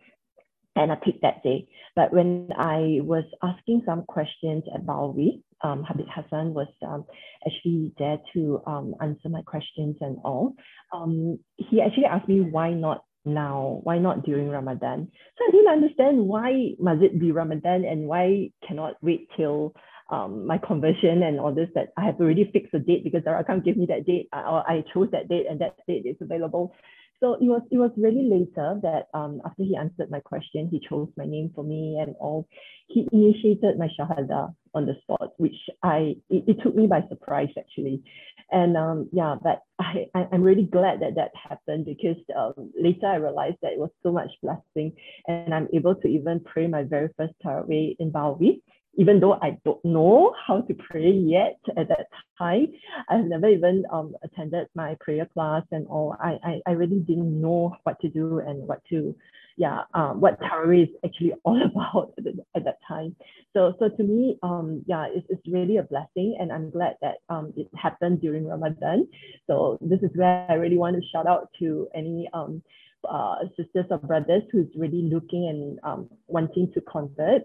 and 0.75 0.91
I 0.91 0.95
picked 0.95 1.21
that 1.21 1.41
day. 1.41 1.67
But 1.95 2.13
when 2.13 2.49
I 2.57 2.99
was 3.01 3.23
asking 3.41 3.83
some 3.85 4.03
questions 4.03 4.63
at 4.73 4.85
Ba'alwie, 4.85 5.41
um, 5.61 5.83
Habib 5.83 6.07
Hassan 6.13 6.53
was 6.53 6.67
um, 6.85 7.05
actually 7.47 7.93
there 7.97 8.17
to 8.33 8.61
um, 8.67 8.93
answer 9.01 9.29
my 9.29 9.41
questions 9.43 9.95
and 10.01 10.17
all. 10.23 10.53
Um, 10.93 11.39
he 11.55 11.81
actually 11.81 12.05
asked 12.05 12.27
me 12.27 12.41
why 12.41 12.71
not 12.71 13.03
now? 13.25 13.79
Why 13.83 13.97
not 13.97 14.23
during 14.23 14.49
Ramadan? 14.49 15.11
So 15.37 15.45
I 15.47 15.51
didn't 15.51 15.71
understand 15.71 16.19
why 16.19 16.71
must 16.79 17.01
it 17.03 17.19
be 17.19 17.31
Ramadan 17.31 17.85
and 17.85 18.07
why 18.07 18.51
cannot 18.67 18.95
wait 19.01 19.29
till 19.35 19.75
um, 20.09 20.45
my 20.45 20.57
conversion 20.59 21.23
and 21.23 21.39
all 21.39 21.53
this 21.53 21.69
that 21.75 21.89
I 21.97 22.05
have 22.05 22.19
already 22.19 22.49
fixed 22.51 22.73
a 22.73 22.79
date 22.79 23.03
because 23.03 23.23
Darul 23.23 23.43
Arqam 23.43 23.63
give 23.65 23.77
me 23.77 23.87
that 23.87 24.05
date 24.05 24.29
or 24.33 24.69
I 24.69 24.83
chose 24.93 25.09
that 25.11 25.27
date 25.27 25.47
and 25.49 25.59
that 25.61 25.77
date 25.87 26.05
is 26.05 26.17
available. 26.21 26.75
So 27.21 27.35
it 27.35 27.45
was 27.45 27.61
it 27.71 27.77
was 27.77 27.91
really 27.97 28.27
later 28.29 28.79
that 28.83 29.07
um, 29.13 29.41
after 29.45 29.63
he 29.63 29.75
answered 29.75 30.11
my 30.11 30.19
question, 30.19 30.67
he 30.69 30.79
chose 30.87 31.07
my 31.17 31.25
name 31.25 31.51
for 31.55 31.63
me 31.63 31.97
and 31.99 32.15
all. 32.19 32.47
He 32.87 33.07
initiated 33.11 33.79
my 33.79 33.89
shahada 33.97 34.53
on 34.73 34.85
the 34.85 34.95
spot, 35.01 35.31
which 35.37 35.55
I 35.81 36.17
it, 36.29 36.43
it 36.47 36.57
took 36.61 36.75
me 36.75 36.87
by 36.87 37.03
surprise 37.07 37.49
actually, 37.57 38.03
and 38.51 38.75
um, 38.75 39.09
yeah, 39.13 39.35
but 39.41 39.61
I, 39.79 40.07
I 40.13 40.27
am 40.33 40.43
really 40.43 40.65
glad 40.65 40.99
that 41.01 41.15
that 41.15 41.31
happened 41.35 41.85
because 41.85 42.21
um, 42.35 42.71
later 42.79 43.07
I 43.07 43.15
realized 43.15 43.57
that 43.61 43.73
it 43.73 43.79
was 43.79 43.91
so 44.03 44.11
much 44.11 44.31
blessing, 44.43 44.93
and 45.27 45.53
I'm 45.53 45.69
able 45.73 45.95
to 45.95 46.07
even 46.07 46.41
pray 46.41 46.67
my 46.67 46.83
very 46.83 47.09
first 47.17 47.33
Tarawih 47.43 47.95
in 47.97 48.11
Ba'alwie 48.11 48.61
even 48.97 49.19
though 49.19 49.33
I 49.33 49.57
don't 49.65 49.83
know 49.83 50.33
how 50.47 50.61
to 50.61 50.73
pray 50.73 51.11
yet 51.11 51.59
at 51.77 51.89
that 51.89 52.07
time, 52.37 52.67
I've 53.09 53.25
never 53.25 53.47
even 53.49 53.83
um, 53.91 54.15
attended 54.23 54.67
my 54.75 54.95
prayer 54.99 55.27
class 55.33 55.63
and 55.71 55.87
all. 55.87 56.15
I, 56.19 56.37
I, 56.43 56.61
I 56.67 56.71
really 56.71 56.99
didn't 56.99 57.41
know 57.41 57.75
what 57.83 57.99
to 58.01 58.09
do 58.09 58.39
and 58.39 58.67
what 58.67 58.81
to, 58.89 59.15
yeah, 59.57 59.81
um, 59.93 60.21
what 60.21 60.39
Tarawih 60.39 60.83
is 60.83 60.89
actually 61.03 61.33
all 61.43 61.61
about 61.61 62.13
at, 62.17 62.25
at 62.55 62.65
that 62.65 62.79
time. 62.87 63.15
So, 63.53 63.73
so 63.79 63.89
to 63.89 64.03
me, 64.03 64.37
um, 64.43 64.83
yeah, 64.85 65.07
it's, 65.09 65.25
it's 65.29 65.47
really 65.47 65.77
a 65.77 65.83
blessing 65.83 66.37
and 66.39 66.51
I'm 66.51 66.69
glad 66.69 66.95
that 67.01 67.15
um, 67.29 67.53
it 67.55 67.67
happened 67.75 68.21
during 68.21 68.47
Ramadan. 68.47 69.07
So 69.47 69.77
this 69.81 69.99
is 70.01 70.11
where 70.15 70.45
I 70.49 70.53
really 70.53 70.77
want 70.77 70.95
to 70.95 71.09
shout 71.09 71.27
out 71.27 71.49
to 71.59 71.87
any 71.95 72.29
um, 72.33 72.61
uh, 73.09 73.35
sisters 73.57 73.85
or 73.89 73.99
brothers 73.99 74.43
who's 74.51 74.67
really 74.75 75.03
looking 75.03 75.47
and 75.49 75.79
um, 75.83 76.09
wanting 76.27 76.71
to 76.73 76.81
convert 76.81 77.43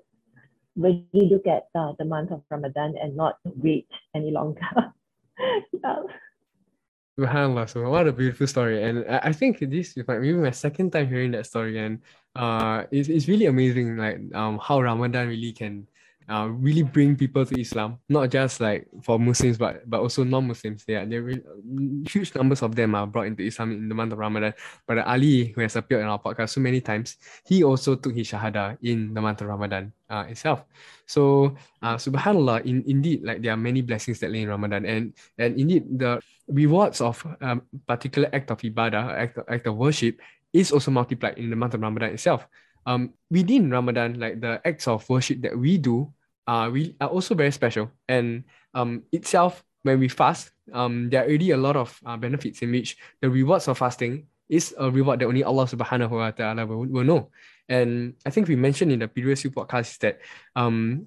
really 0.76 1.06
look 1.12 1.46
at 1.46 1.68
uh, 1.74 1.92
the 1.98 2.04
month 2.04 2.30
of 2.30 2.42
Ramadan 2.50 2.94
and 3.00 3.16
not 3.16 3.38
wait 3.44 3.88
any 4.14 4.30
longer. 4.30 4.92
yeah. 5.72 6.02
So 7.66 7.88
what 7.90 8.06
a 8.06 8.12
beautiful 8.12 8.46
story. 8.46 8.82
And 8.82 9.04
I, 9.08 9.20
I 9.24 9.32
think 9.32 9.58
this 9.58 9.96
is 9.96 10.08
like 10.08 10.20
maybe 10.20 10.32
my 10.34 10.52
second 10.52 10.90
time 10.92 11.08
hearing 11.08 11.32
that 11.32 11.46
story. 11.46 11.78
And 11.78 12.00
uh 12.36 12.84
it's, 12.90 13.08
it's 13.08 13.28
really 13.28 13.46
amazing 13.46 13.96
like 13.96 14.20
um 14.34 14.58
how 14.62 14.80
Ramadan 14.80 15.28
really 15.28 15.52
can 15.52 15.86
uh, 16.30 16.46
really 16.46 16.86
bring 16.86 17.18
people 17.18 17.42
to 17.44 17.58
Islam, 17.58 17.98
not 18.08 18.30
just 18.30 18.62
like 18.62 18.86
for 19.02 19.18
Muslims, 19.18 19.58
but 19.58 19.82
but 19.90 19.98
also 19.98 20.22
non-Muslims. 20.22 20.86
Yeah, 20.86 21.02
there 21.02 21.26
really, 21.26 21.42
huge 22.06 22.30
numbers 22.38 22.62
of 22.62 22.78
them 22.78 22.94
are 22.94 23.04
brought 23.04 23.26
into 23.26 23.42
Islam 23.42 23.74
in 23.74 23.90
the 23.90 23.98
month 23.98 24.14
of 24.14 24.22
Ramadan. 24.22 24.54
But 24.86 25.02
Ali, 25.02 25.50
who 25.50 25.60
has 25.66 25.74
appeared 25.74 26.06
in 26.06 26.08
our 26.08 26.22
podcast 26.22 26.54
so 26.54 26.62
many 26.62 26.78
times, 26.78 27.18
he 27.42 27.66
also 27.66 27.98
took 27.98 28.14
his 28.14 28.30
shahada 28.30 28.78
in 28.86 29.10
the 29.12 29.20
month 29.20 29.42
of 29.42 29.50
Ramadan 29.50 29.90
uh, 30.06 30.30
itself. 30.30 30.62
So, 31.10 31.58
uh, 31.82 31.98
Subhanallah, 31.98 32.62
in 32.62 32.86
indeed, 32.86 33.26
like 33.26 33.42
there 33.42 33.50
are 33.52 33.60
many 33.60 33.82
blessings 33.82 34.22
that 34.22 34.30
lay 34.30 34.46
in 34.46 34.48
Ramadan, 34.48 34.86
and 34.86 35.18
and 35.34 35.58
indeed 35.58 35.90
the 35.90 36.22
rewards 36.46 37.02
of 37.02 37.18
um, 37.42 37.66
particular 37.90 38.30
act 38.30 38.54
of 38.54 38.62
ibadah, 38.62 39.18
act, 39.18 39.34
act 39.50 39.66
of 39.66 39.74
worship, 39.74 40.22
is 40.54 40.70
also 40.70 40.94
multiplied 40.94 41.42
in 41.42 41.50
the 41.50 41.58
month 41.58 41.74
of 41.74 41.82
Ramadan 41.82 42.14
itself. 42.14 42.46
Um, 42.86 43.12
within 43.28 43.68
Ramadan, 43.68 44.18
like 44.18 44.40
the 44.40 44.62
acts 44.64 44.88
of 44.88 45.04
worship 45.10 45.42
that 45.42 45.52
we 45.52 45.76
do 45.76 46.08
are 46.50 46.66
we 46.74 46.98
are 46.98 47.06
also 47.06 47.38
very 47.38 47.54
special. 47.54 47.94
And 48.10 48.42
um 48.74 49.06
itself, 49.14 49.62
when 49.86 50.02
we 50.02 50.10
fast, 50.10 50.50
um 50.74 51.06
there 51.14 51.22
are 51.22 51.28
already 51.30 51.54
a 51.54 51.60
lot 51.62 51.78
of 51.78 51.94
uh, 52.02 52.18
benefits 52.18 52.58
in 52.66 52.74
which 52.74 52.98
the 53.22 53.30
rewards 53.30 53.70
of 53.70 53.78
fasting 53.78 54.26
is 54.50 54.74
a 54.74 54.90
reward 54.90 55.22
that 55.22 55.30
only 55.30 55.46
Allah 55.46 55.70
subhanahu 55.70 56.10
wa 56.10 56.34
ta'ala 56.34 56.66
will, 56.66 56.90
will 56.90 57.06
know. 57.06 57.30
And 57.70 58.18
I 58.26 58.34
think 58.34 58.50
we 58.50 58.58
mentioned 58.58 58.90
in 58.90 58.98
the 58.98 59.06
previous 59.06 59.46
few 59.46 59.54
podcasts 59.54 60.02
that 60.02 60.18
um 60.58 61.06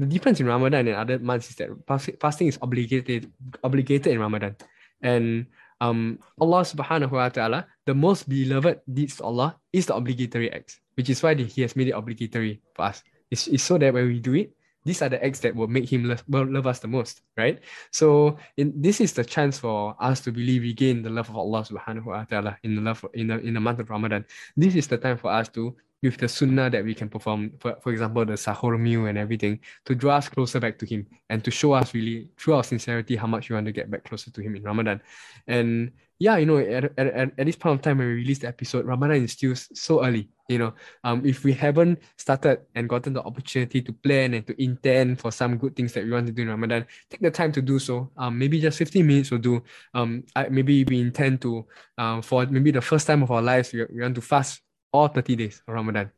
the 0.00 0.08
difference 0.08 0.40
in 0.40 0.48
Ramadan 0.48 0.88
and 0.88 0.96
other 0.96 1.20
months 1.20 1.52
is 1.52 1.60
that 1.60 1.68
fasting 2.16 2.48
is 2.48 2.56
obligated 2.64 3.28
obligated 3.60 4.16
in 4.16 4.18
Ramadan. 4.18 4.56
And 5.04 5.52
um, 5.80 6.20
Allah 6.40 6.64
subhanahu 6.64 7.12
wa 7.12 7.28
ta'ala, 7.28 7.68
the 7.84 7.96
most 7.96 8.28
beloved 8.28 8.80
deeds 8.84 9.16
to 9.20 9.24
Allah 9.24 9.56
is 9.72 9.88
the 9.88 9.96
obligatory 9.96 10.52
acts, 10.52 10.80
which 10.94 11.08
is 11.08 11.20
why 11.24 11.34
He 11.34 11.60
has 11.64 11.76
made 11.76 11.88
it 11.88 11.96
obligatory 11.96 12.60
for 12.76 12.92
us. 12.92 13.04
It's, 13.30 13.48
it's 13.48 13.64
so 13.64 13.78
that 13.78 13.92
when 13.92 14.08
we 14.08 14.20
do 14.20 14.34
it, 14.34 14.52
these 14.84 15.02
are 15.02 15.08
the 15.08 15.22
acts 15.24 15.40
that 15.40 15.54
will 15.54 15.68
make 15.68 15.90
him 15.92 16.04
love, 16.04 16.24
love 16.28 16.66
us 16.66 16.78
the 16.78 16.88
most, 16.88 17.22
right? 17.36 17.60
So 17.92 18.38
in, 18.56 18.72
this 18.80 19.00
is 19.00 19.12
the 19.12 19.24
chance 19.24 19.58
for 19.58 19.94
us 20.00 20.20
to 20.22 20.32
really 20.32 20.58
regain 20.58 21.02
the 21.02 21.10
love 21.10 21.28
of 21.28 21.36
Allah 21.36 21.62
subhanahu 21.62 22.06
wa 22.06 22.24
ta'ala 22.24 22.58
in 22.62 22.76
the 22.76 22.82
love 22.82 23.04
in 23.14 23.28
the 23.28 23.38
in 23.40 23.54
the 23.54 23.60
month 23.60 23.80
of 23.80 23.90
Ramadan. 23.90 24.24
This 24.56 24.74
is 24.74 24.88
the 24.88 24.98
time 24.98 25.18
for 25.18 25.30
us 25.30 25.48
to 25.50 25.76
with 26.02 26.16
the 26.16 26.28
sunnah 26.28 26.70
that 26.70 26.84
we 26.84 26.94
can 26.94 27.08
perform, 27.08 27.52
for, 27.58 27.76
for 27.82 27.92
example, 27.92 28.24
the 28.24 28.32
sahur 28.32 28.78
meal 28.78 29.06
and 29.06 29.18
everything, 29.18 29.60
to 29.84 29.94
draw 29.94 30.16
us 30.16 30.28
closer 30.28 30.60
back 30.60 30.78
to 30.78 30.86
him 30.86 31.06
and 31.28 31.44
to 31.44 31.50
show 31.50 31.72
us 31.72 31.92
really 31.94 32.28
through 32.38 32.54
our 32.54 32.64
sincerity 32.64 33.16
how 33.16 33.26
much 33.26 33.48
we 33.48 33.54
want 33.54 33.66
to 33.66 33.72
get 33.72 33.90
back 33.90 34.04
closer 34.04 34.30
to 34.30 34.40
him 34.40 34.56
in 34.56 34.62
Ramadan. 34.62 35.00
And 35.46 35.92
yeah, 36.18 36.36
you 36.36 36.46
know, 36.46 36.58
at, 36.58 36.92
at, 36.98 37.32
at, 37.38 37.46
this 37.46 37.56
point 37.56 37.76
of 37.76 37.82
time 37.82 37.98
when 37.98 38.06
we 38.06 38.14
release 38.14 38.40
the 38.40 38.48
episode, 38.48 38.84
Ramadan 38.84 39.24
is 39.24 39.32
still 39.32 39.54
so 39.54 40.04
early. 40.04 40.28
You 40.48 40.58
know, 40.58 40.74
um, 41.04 41.24
if 41.24 41.44
we 41.44 41.52
haven't 41.52 41.98
started 42.16 42.60
and 42.74 42.88
gotten 42.88 43.14
the 43.14 43.22
opportunity 43.22 43.80
to 43.80 43.92
plan 43.92 44.34
and 44.34 44.46
to 44.46 44.62
intend 44.62 45.20
for 45.20 45.32
some 45.32 45.56
good 45.56 45.74
things 45.76 45.94
that 45.94 46.04
we 46.04 46.10
want 46.10 46.26
to 46.26 46.32
do 46.32 46.42
in 46.42 46.48
Ramadan, 46.48 46.86
take 47.08 47.20
the 47.20 47.30
time 47.30 47.52
to 47.52 47.62
do 47.62 47.78
so. 47.78 48.10
Um, 48.16 48.38
maybe 48.38 48.60
just 48.60 48.76
15 48.76 49.06
minutes 49.06 49.30
will 49.30 49.38
do. 49.38 49.62
Um, 49.94 50.24
I, 50.36 50.48
maybe 50.48 50.84
we 50.84 51.00
intend 51.00 51.40
to, 51.42 51.66
um, 51.96 52.20
for 52.20 52.44
maybe 52.46 52.70
the 52.70 52.82
first 52.82 53.06
time 53.06 53.22
of 53.22 53.30
our 53.30 53.40
lives, 53.40 53.72
we, 53.72 53.84
we 53.84 54.02
want 54.02 54.14
to 54.16 54.20
fast 54.20 54.60
all 54.92 55.08
30 55.08 55.36
days 55.36 55.62
of 55.66 55.74
Ramadan. 55.74 56.10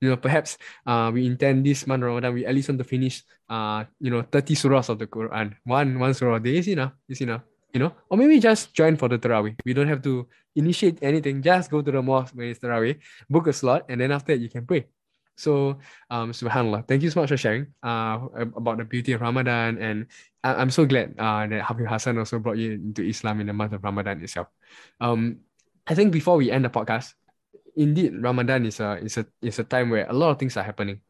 You 0.00 0.08
know, 0.08 0.16
perhaps 0.16 0.56
uh, 0.86 1.10
we 1.12 1.26
intend 1.26 1.66
this 1.66 1.86
month 1.86 2.02
Ramadan, 2.02 2.32
we 2.32 2.46
at 2.46 2.54
least 2.54 2.68
want 2.68 2.78
to 2.78 2.84
finish, 2.84 3.22
uh, 3.48 3.84
you 4.00 4.10
know, 4.10 4.22
30 4.22 4.54
surahs 4.54 4.88
of 4.88 4.98
the 4.98 5.06
Quran. 5.06 5.56
One, 5.64 5.98
one 5.98 6.14
surah 6.14 6.36
a 6.36 6.40
day 6.40 6.56
is 6.56 6.68
enough, 6.68 6.92
is 7.08 7.20
enough 7.20 7.42
you 7.72 7.80
know, 7.80 7.92
or 8.08 8.18
maybe 8.18 8.38
just 8.38 8.74
join 8.74 8.96
for 8.96 9.08
the 9.08 9.18
Tarawih. 9.18 9.54
We 9.64 9.74
don't 9.74 9.88
have 9.88 10.02
to 10.02 10.26
initiate 10.56 10.98
anything, 11.02 11.42
just 11.42 11.70
go 11.70 11.82
to 11.82 11.90
the 11.90 12.02
mosque 12.02 12.34
when 12.34 12.48
it's 12.48 12.58
Tarawih, 12.58 12.98
book 13.28 13.46
a 13.46 13.52
slot, 13.52 13.86
and 13.88 14.00
then 14.00 14.10
after 14.12 14.34
that 14.34 14.42
you 14.42 14.48
can 14.48 14.66
pray. 14.66 14.86
So, 15.36 15.78
um, 16.10 16.32
subhanAllah, 16.32 16.86
thank 16.86 17.02
you 17.02 17.10
so 17.10 17.20
much 17.20 17.30
for 17.30 17.36
sharing 17.36 17.72
uh, 17.82 18.28
about 18.56 18.76
the 18.76 18.84
beauty 18.84 19.12
of 19.12 19.22
Ramadan. 19.22 19.78
And 19.80 20.06
I- 20.44 20.60
am 20.60 20.68
so 20.68 20.84
glad 20.84 21.14
uh, 21.16 21.46
that 21.46 21.64
Habib 21.64 21.86
Hassan 21.86 22.18
also 22.18 22.38
brought 22.38 22.58
you 22.58 22.72
into 22.72 23.02
Islam 23.02 23.40
in 23.40 23.46
the 23.46 23.54
month 23.54 23.72
of 23.72 23.82
Ramadan 23.82 24.20
itself. 24.20 24.48
Um, 25.00 25.40
I 25.86 25.94
think 25.94 26.12
before 26.12 26.36
we 26.36 26.50
end 26.50 26.66
the 26.66 26.68
podcast, 26.68 27.14
indeed, 27.80 28.22
Ramadan 28.22 28.66
is 28.66 28.80
a, 28.80 28.98
is 29.02 29.16
a, 29.16 29.26
is 29.40 29.58
a 29.58 29.64
time 29.64 29.90
where 29.90 30.06
a 30.08 30.12
lot 30.12 30.30
of 30.30 30.38
things 30.38 30.56
are 30.56 30.62
happening. 30.62 31.00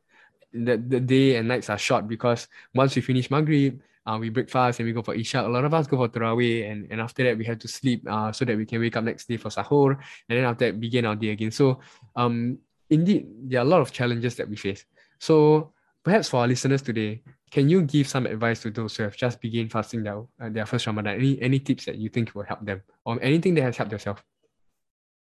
The, 0.53 0.77
the 0.77 1.01
day 1.01 1.37
and 1.37 1.49
nights 1.49 1.71
are 1.71 1.79
short 1.79 2.09
because 2.09 2.49
once 2.75 2.95
we 2.95 3.03
finish 3.03 3.31
Maghrib, 3.31 3.81
uh, 4.07 4.19
we 4.19 4.31
break 4.31 4.49
fast 4.49 4.81
and 4.81 4.87
we 4.87 4.93
go 4.93 5.03
for 5.03 5.15
Isha. 5.15 5.47
A 5.47 5.49
lot 5.49 5.65
of 5.65 5.75
us 5.75 5.87
go 5.87 5.97
for 5.97 6.09
Tarawih 6.09 6.71
and, 6.71 6.87
and 6.91 7.01
after 7.01 7.23
that 7.25 7.37
we 7.37 7.45
have 7.45 7.59
to 7.59 7.69
sleep 7.69 8.07
uh, 8.09 8.33
so 8.33 8.45
that 8.45 8.57
we 8.57 8.65
can 8.65 8.81
wake 8.81 8.97
up 8.97 9.05
next 9.05 9.29
day 9.29 9.37
for 9.37 9.51
Sahur 9.51 9.91
and 10.29 10.39
then 10.39 10.45
after 10.45 10.67
that 10.67 10.81
begin 10.81 11.07
our 11.07 11.17
day 11.17 11.31
again. 11.31 11.51
So 11.51 11.81
um, 12.17 12.59
indeed, 12.89 13.29
there 13.45 13.61
are 13.61 13.67
a 13.67 13.69
lot 13.69 13.81
of 13.81 13.93
challenges 13.93 14.37
that 14.37 14.49
we 14.49 14.57
face. 14.57 14.85
So 15.19 15.73
perhaps 16.03 16.29
for 16.29 16.41
our 16.41 16.49
listeners 16.49 16.83
today, 16.83 17.23
can 17.51 17.69
you 17.69 17.83
give 17.83 18.09
some 18.09 18.27
advice 18.27 18.63
to 18.63 18.71
those 18.71 18.97
who 18.97 19.03
have 19.03 19.17
just 19.17 19.41
begun 19.41 19.69
fasting 19.69 20.03
their, 20.05 20.23
uh, 20.41 20.49
their 20.49 20.67
first 20.67 20.87
Ramadan? 20.87 21.17
Any, 21.17 21.41
any 21.43 21.59
tips 21.59 21.85
that 21.85 21.97
you 21.97 22.09
think 22.09 22.35
will 22.35 22.45
help 22.45 22.65
them 22.65 22.83
or 23.05 23.19
anything 23.23 23.55
that 23.55 23.63
has 23.63 23.77
helped 23.77 23.93
yourself? 23.93 24.25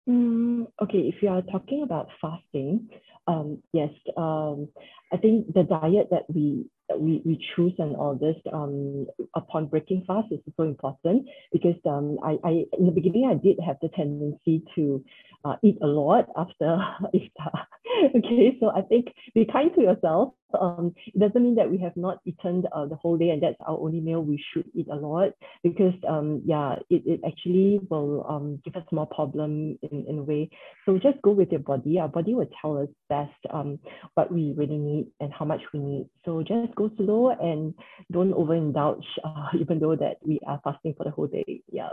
Mm, 0.10 0.66
okay, 0.82 1.12
if 1.14 1.22
you 1.22 1.30
are 1.30 1.44
talking 1.44 1.84
about 1.84 2.08
fasting, 2.20 2.90
um, 3.28 3.62
yes, 3.74 3.92
um, 4.18 4.68
I 5.14 5.18
think 5.18 5.54
the 5.54 5.64
diet 5.64 6.08
that 6.10 6.26
we 6.34 6.66
that 6.88 7.00
we, 7.00 7.22
we 7.24 7.38
choose 7.56 7.74
and 7.78 7.96
all 7.96 8.16
this 8.16 8.36
um, 8.52 9.06
upon 9.36 9.68
breaking 9.68 10.06
fast 10.08 10.32
is 10.32 10.40
so 10.58 10.64
important 10.64 11.28
because 11.52 11.76
um, 11.86 12.18
I, 12.24 12.40
I 12.44 12.50
in 12.80 12.88
the 12.88 12.92
beginning 12.92 13.30
I 13.30 13.36
did 13.36 13.60
have 13.64 13.78
the 13.84 13.90
tendency 13.90 14.64
to 14.74 15.06
uh, 15.46 15.58
eat 15.62 15.78
a 15.84 15.88
lot 15.88 16.28
after 16.36 16.84
iftar 17.14 17.66
okay, 18.16 18.58
so 18.60 18.72
I 18.76 18.82
think 18.82 19.08
be 19.34 19.46
kind 19.46 19.72
to 19.76 19.82
yourself. 19.82 20.34
Um, 20.60 20.94
it 21.08 21.20
doesn't 21.20 21.42
mean 21.42 21.56
that 21.56 21.70
we 21.70 21.78
have 21.80 21.96
not 21.96 22.20
eaten 22.26 22.64
uh, 22.76 22.86
the 22.86 22.96
whole 22.96 23.18
day 23.18 23.30
and 23.30 23.42
that's 23.42 23.56
our 23.62 23.78
only 23.80 24.00
meal. 24.00 24.22
We 24.22 24.44
should 24.52 24.66
eat 24.74 24.88
a 24.92 24.96
lot 24.96 25.30
because 25.64 25.94
um, 26.08 26.42
yeah, 26.46 26.76
it, 26.90 27.04
it 27.06 27.22
actually 27.26 27.80
will 27.90 28.26
um, 28.28 28.60
give 28.66 28.76
us 28.76 28.84
more 28.92 29.06
problem 29.06 29.78
in, 29.84 30.06
in 30.08 30.18
a 30.20 30.24
way. 30.24 30.50
So 30.86 30.98
just 30.98 31.22
go 31.22 31.32
with 31.32 31.52
your 31.52 31.60
body. 31.62 32.00
Our 32.00 32.08
body 32.08 32.34
will 32.34 32.50
tell 32.62 32.78
us 32.78 32.90
best 33.10 33.38
um, 33.52 33.80
what 34.16 34.32
we 34.32 34.54
really 34.56 34.78
need 34.78 35.08
and 35.20 35.32
how 35.34 35.46
much 35.46 35.62
we 35.74 35.80
need. 35.80 36.10
So 36.26 36.42
just 36.44 36.76
go 36.76 36.90
slow 36.98 37.30
and 37.30 37.74
don't 38.12 38.34
overindulge, 38.34 39.06
uh, 39.24 39.50
even 39.60 39.80
though 39.80 39.96
that 39.96 40.18
we 40.24 40.40
are 40.48 40.60
fasting 40.64 40.96
for 40.98 41.04
the 41.04 41.12
whole 41.12 41.28
day. 41.28 41.62
Yeah. 41.72 41.90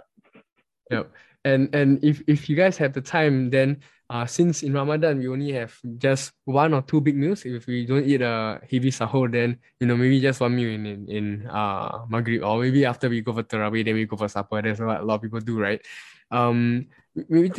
Yep. 0.91 1.13
And 1.45 1.71
and 1.75 2.03
if 2.03 2.23
if 2.27 2.51
you 2.51 2.57
guys 2.57 2.77
have 2.79 2.93
the 2.93 3.01
time, 3.01 3.51
then 3.51 3.79
uh 4.11 4.27
since 4.27 4.63
in 4.63 4.75
Ramadan 4.75 5.19
we 5.19 5.29
only 5.29 5.53
have 5.53 5.75
just 5.99 6.33
one 6.45 6.75
or 6.75 6.83
two 6.83 7.01
big 7.01 7.17
meals. 7.17 7.47
If 7.47 7.67
we 7.67 7.87
don't 7.87 8.05
eat 8.07 8.23
a 8.23 8.61
heavy 8.71 8.91
sahur, 8.91 9.31
then 9.31 9.59
you 9.79 9.87
know 9.87 9.97
maybe 9.97 10.21
just 10.21 10.41
one 10.41 10.57
meal 10.57 10.71
in 10.71 10.87
in, 10.87 11.01
in 11.09 11.27
uh 11.47 12.07
Maghrib 12.09 12.43
or 12.43 12.63
maybe 12.63 12.85
after 12.85 13.09
we 13.09 13.21
go 13.23 13.33
for 13.33 13.43
Tarawih, 13.43 13.85
then 13.85 13.95
we 13.95 14.07
go 14.07 14.17
for 14.17 14.29
supper. 14.29 14.63
That's 14.63 14.81
what 14.81 15.01
a 15.01 15.05
lot 15.05 15.17
of 15.17 15.23
people 15.23 15.41
do, 15.41 15.59
right? 15.59 15.81
Um 16.31 16.87
we, 17.15 17.49
we 17.49 17.51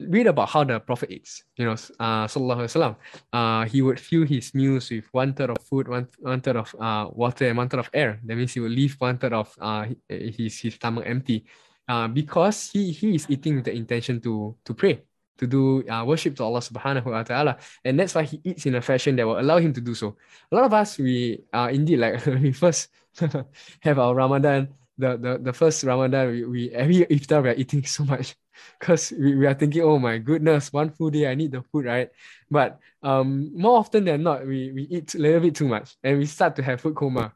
read 0.00 0.26
about 0.26 0.48
how 0.48 0.64
the 0.64 0.80
Prophet 0.80 1.10
eats. 1.10 1.42
You 1.56 1.66
know, 1.66 1.72
uh, 1.72 2.26
Sallallahu 2.26 2.64
Alaihi 2.64 2.72
Wasallam. 2.72 2.96
Uh, 3.32 3.64
he 3.66 3.82
would 3.82 4.00
fill 4.00 4.24
his 4.26 4.54
meals 4.54 4.90
with 4.90 5.04
one 5.12 5.34
third 5.34 5.50
of 5.50 5.58
food, 5.62 5.88
one, 5.88 6.08
one 6.18 6.40
third 6.40 6.56
of 6.56 6.74
uh, 6.80 7.08
water, 7.12 7.48
and 7.48 7.58
one 7.58 7.68
third 7.68 7.80
of 7.80 7.90
air. 7.92 8.18
That 8.24 8.36
means 8.36 8.54
he 8.54 8.60
would 8.60 8.72
leave 8.72 8.96
one 8.98 9.18
third 9.18 9.34
of 9.34 9.54
uh, 9.60 9.86
his, 10.08 10.58
his 10.58 10.74
stomach 10.74 11.04
empty 11.06 11.44
uh, 11.88 12.08
because 12.08 12.70
he, 12.70 12.92
he 12.92 13.14
is 13.14 13.26
eating 13.28 13.56
with 13.56 13.64
the 13.64 13.72
intention 13.72 14.20
to, 14.20 14.56
to 14.64 14.74
pray, 14.74 15.02
to 15.38 15.46
do 15.46 15.86
uh, 15.88 16.04
worship 16.04 16.36
to 16.36 16.44
Allah 16.44 16.60
subhanahu 16.60 17.06
wa 17.06 17.22
ta'ala. 17.22 17.58
And 17.84 17.98
that's 17.98 18.14
why 18.14 18.22
he 18.24 18.40
eats 18.44 18.66
in 18.66 18.74
a 18.74 18.82
fashion 18.82 19.16
that 19.16 19.26
will 19.26 19.40
allow 19.40 19.58
him 19.58 19.72
to 19.74 19.80
do 19.80 19.94
so. 19.94 20.16
A 20.50 20.54
lot 20.54 20.64
of 20.64 20.72
us, 20.72 20.98
we 20.98 21.44
uh, 21.52 21.68
indeed, 21.72 21.98
like 21.98 22.24
we 22.42 22.52
first 22.52 22.88
have 23.80 23.98
our 23.98 24.14
Ramadan, 24.14 24.68
the, 24.98 25.16
the, 25.16 25.38
the 25.42 25.52
first 25.52 25.82
Ramadan, 25.84 26.30
we, 26.30 26.44
we 26.44 26.70
every 26.70 27.04
iftar 27.06 27.42
we 27.42 27.50
are 27.50 27.54
eating 27.54 27.84
so 27.84 28.04
much 28.04 28.36
because 28.78 29.12
we, 29.12 29.34
we 29.36 29.46
are 29.46 29.54
thinking, 29.54 29.82
oh 29.82 29.98
my 29.98 30.18
goodness, 30.18 30.72
one 30.72 30.90
full 30.90 31.10
day 31.10 31.28
I 31.28 31.34
need 31.34 31.52
the 31.52 31.62
food, 31.62 31.86
right? 31.86 32.10
But 32.50 32.78
um, 33.02 33.50
more 33.56 33.78
often 33.78 34.04
than 34.04 34.22
not, 34.22 34.46
we, 34.46 34.72
we 34.72 34.82
eat 34.84 35.14
a 35.14 35.18
little 35.18 35.40
bit 35.40 35.54
too 35.54 35.68
much 35.68 35.96
and 36.02 36.18
we 36.18 36.26
start 36.26 36.56
to 36.56 36.62
have 36.62 36.80
food 36.80 36.94
coma. 36.94 37.32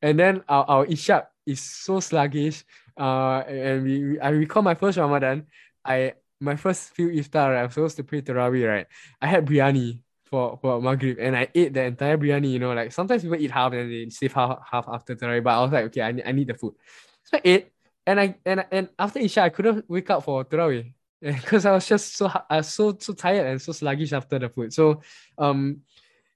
And 0.00 0.18
then 0.18 0.42
our, 0.48 0.64
our 0.64 0.86
ishak 0.86 1.26
is 1.46 1.60
so 1.60 2.00
sluggish 2.00 2.64
uh, 2.98 3.38
and 3.48 3.84
we, 3.84 4.04
we 4.04 4.20
I 4.20 4.30
recall 4.30 4.62
my 4.62 4.74
first 4.74 4.98
Ramadan, 4.98 5.46
I 5.84 6.14
my 6.40 6.56
first 6.56 6.90
few 6.90 7.08
iftar, 7.08 7.56
I 7.56 7.62
was 7.62 7.74
supposed 7.74 7.96
to 7.96 8.04
pray 8.04 8.20
Tarawih, 8.20 8.68
right? 8.68 8.86
I 9.20 9.26
had 9.26 9.46
biryani 9.46 10.00
for, 10.24 10.58
for 10.60 10.82
Maghrib 10.82 11.18
and 11.20 11.36
I 11.36 11.48
ate 11.54 11.72
the 11.72 11.82
entire 11.82 12.18
biryani, 12.18 12.50
you 12.50 12.58
know, 12.58 12.72
like 12.72 12.92
sometimes 12.92 13.22
people 13.22 13.36
eat 13.36 13.50
half 13.50 13.72
and 13.72 13.90
they 13.90 14.10
save 14.10 14.32
half, 14.32 14.58
half 14.68 14.86
after 14.88 15.14
Tarawih, 15.14 15.44
but 15.44 15.50
I 15.50 15.62
was 15.62 15.72
like, 15.72 15.84
okay, 15.86 16.02
I 16.02 16.12
need, 16.12 16.24
I 16.26 16.32
need 16.32 16.48
the 16.48 16.54
food. 16.54 16.74
So 17.24 17.38
I 17.38 17.40
ate 17.44 17.72
and 18.06 18.20
I 18.20 18.34
and 18.44 18.64
and 18.70 18.88
after 18.98 19.20
Isha, 19.20 19.42
I 19.42 19.48
couldn't 19.50 19.88
wake 19.88 20.10
up 20.10 20.24
for 20.24 20.44
Tarawih 20.44 20.92
because 21.20 21.64
I 21.64 21.72
was 21.72 21.86
just 21.86 22.16
so 22.16 22.30
I 22.50 22.56
was 22.58 22.68
so 22.68 22.96
so 22.98 23.12
tired 23.12 23.46
and 23.46 23.62
so 23.62 23.72
sluggish 23.72 24.12
after 24.12 24.38
the 24.38 24.48
food. 24.48 24.72
So 24.72 25.02
um 25.38 25.82